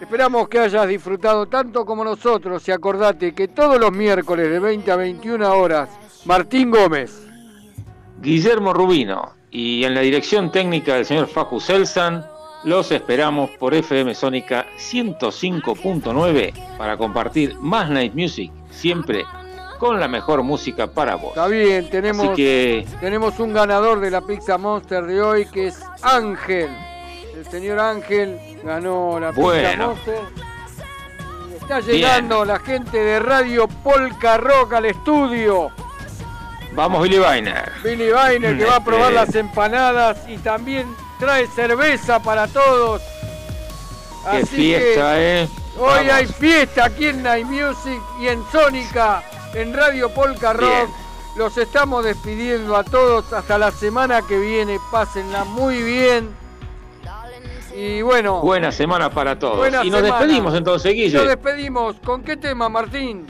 Esperamos 0.00 0.48
que 0.48 0.58
hayas 0.58 0.86
disfrutado 0.86 1.46
tanto 1.46 1.86
como 1.86 2.04
nosotros 2.04 2.68
y 2.68 2.72
acordate 2.72 3.34
que 3.34 3.48
todos 3.48 3.80
los 3.80 3.92
miércoles 3.92 4.50
de 4.50 4.60
20 4.60 4.90
a 4.92 4.96
21 4.96 5.58
horas, 5.58 5.88
Martín 6.26 6.70
Gómez. 6.70 7.26
Guillermo 8.20 8.74
Rubino 8.74 9.32
y 9.50 9.84
en 9.84 9.94
la 9.94 10.02
dirección 10.02 10.52
técnica 10.52 10.94
del 10.94 11.06
señor 11.06 11.28
Facu 11.28 11.60
Selsan, 11.60 12.26
los 12.64 12.92
esperamos 12.92 13.50
por 13.52 13.72
FM 13.72 14.14
Sónica 14.14 14.66
105.9 14.78 16.76
para 16.76 16.98
compartir 16.98 17.56
más 17.60 17.88
Night 17.88 18.14
Music, 18.14 18.52
siempre 18.70 19.24
con 19.78 19.98
la 19.98 20.08
mejor 20.08 20.42
música 20.42 20.88
para 20.88 21.16
vos. 21.16 21.30
Está 21.30 21.48
bien, 21.48 21.88
tenemos, 21.88 22.36
que 22.36 22.86
tenemos 23.00 23.38
un 23.38 23.54
ganador 23.54 24.00
de 24.00 24.10
la 24.10 24.20
Pizza 24.20 24.58
Monster 24.58 25.06
de 25.06 25.22
hoy 25.22 25.46
que 25.46 25.68
es 25.68 25.80
Ángel. 26.02 26.68
El 27.34 27.46
señor 27.46 27.78
Ángel 27.78 28.38
ganó 28.66 29.18
la 29.20 29.30
Bueno. 29.30 29.88
Monster. 29.88 30.20
Está 31.60 31.80
llegando 31.80 32.44
la 32.44 32.58
gente 32.58 32.98
de 32.98 33.18
Radio 33.20 33.66
Polka 33.68 34.36
Rock 34.36 34.74
al 34.74 34.84
estudio. 34.86 35.70
vamos 36.72 37.02
Billy 37.02 37.18
Weiner. 37.18 37.72
Billy 37.82 38.12
Weiner 38.12 38.58
que 38.58 38.64
va 38.66 38.76
a 38.76 38.84
probar 38.84 39.12
Este- 39.12 39.24
las 39.26 39.34
empanadas 39.34 40.18
y 40.28 40.36
también 40.38 40.94
trae 41.18 41.46
cerveza 41.46 42.20
para 42.22 42.46
todos. 42.48 43.00
Qué 44.30 44.36
Así 44.38 44.56
fiesta, 44.56 45.14
que 45.14 45.42
¿eh? 45.42 45.48
Hoy 45.78 46.06
Vamos. 46.06 46.12
hay 46.12 46.26
fiesta 46.26 46.84
aquí 46.86 47.06
en 47.06 47.22
Night 47.22 47.46
Music 47.46 48.00
y 48.20 48.28
en 48.28 48.42
Sónica, 48.50 49.22
en 49.54 49.72
Radio 49.74 50.10
Polka 50.10 50.52
Rock. 50.52 50.68
Bien. 50.68 50.88
Los 51.36 51.56
estamos 51.58 52.04
despidiendo 52.04 52.76
a 52.76 52.82
todos 52.84 53.32
hasta 53.32 53.58
la 53.58 53.70
semana 53.70 54.22
que 54.22 54.38
viene. 54.38 54.78
Pásenla 54.90 55.44
muy 55.44 55.82
bien. 55.82 56.34
Y 57.76 58.00
bueno, 58.02 58.40
Buena 58.40 58.72
semana 58.72 59.10
para 59.10 59.38
todos. 59.38 59.58
Buena 59.58 59.84
y 59.84 59.90
nos 59.90 60.00
semana. 60.00 60.18
despedimos 60.18 60.54
entonces, 60.54 60.94
Guille. 60.94 61.18
nos 61.18 61.28
despedimos. 61.28 61.96
¿Con 62.04 62.22
qué 62.22 62.36
tema, 62.36 62.68
Martín? 62.70 63.26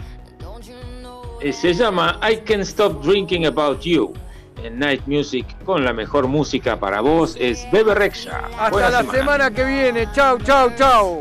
Eh, 1.40 1.52
se 1.52 1.74
llama 1.74 2.18
I 2.22 2.36
Can't 2.38 2.62
Stop 2.62 3.02
Drinking 3.04 3.46
About 3.46 3.80
You. 3.80 4.12
En 4.62 4.78
Night 4.78 5.02
Music, 5.06 5.44
con 5.64 5.84
la 5.84 5.92
mejor 5.92 6.28
música 6.28 6.80
para 6.80 7.00
vos, 7.02 7.36
es 7.38 7.70
Bebe 7.70 7.94
Rexha. 7.94 8.46
Hasta 8.58 8.70
Buena 8.70 8.90
la 8.90 8.98
semana. 9.00 9.18
semana 9.18 9.50
que 9.50 9.64
viene. 9.64 10.08
Chau, 10.12 10.38
chau, 10.38 10.70
chau. 10.76 11.20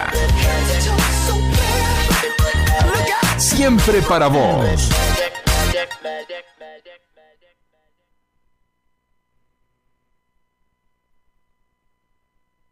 Siempre 3.61 4.01
para 4.01 4.25
vos. 4.27 5.10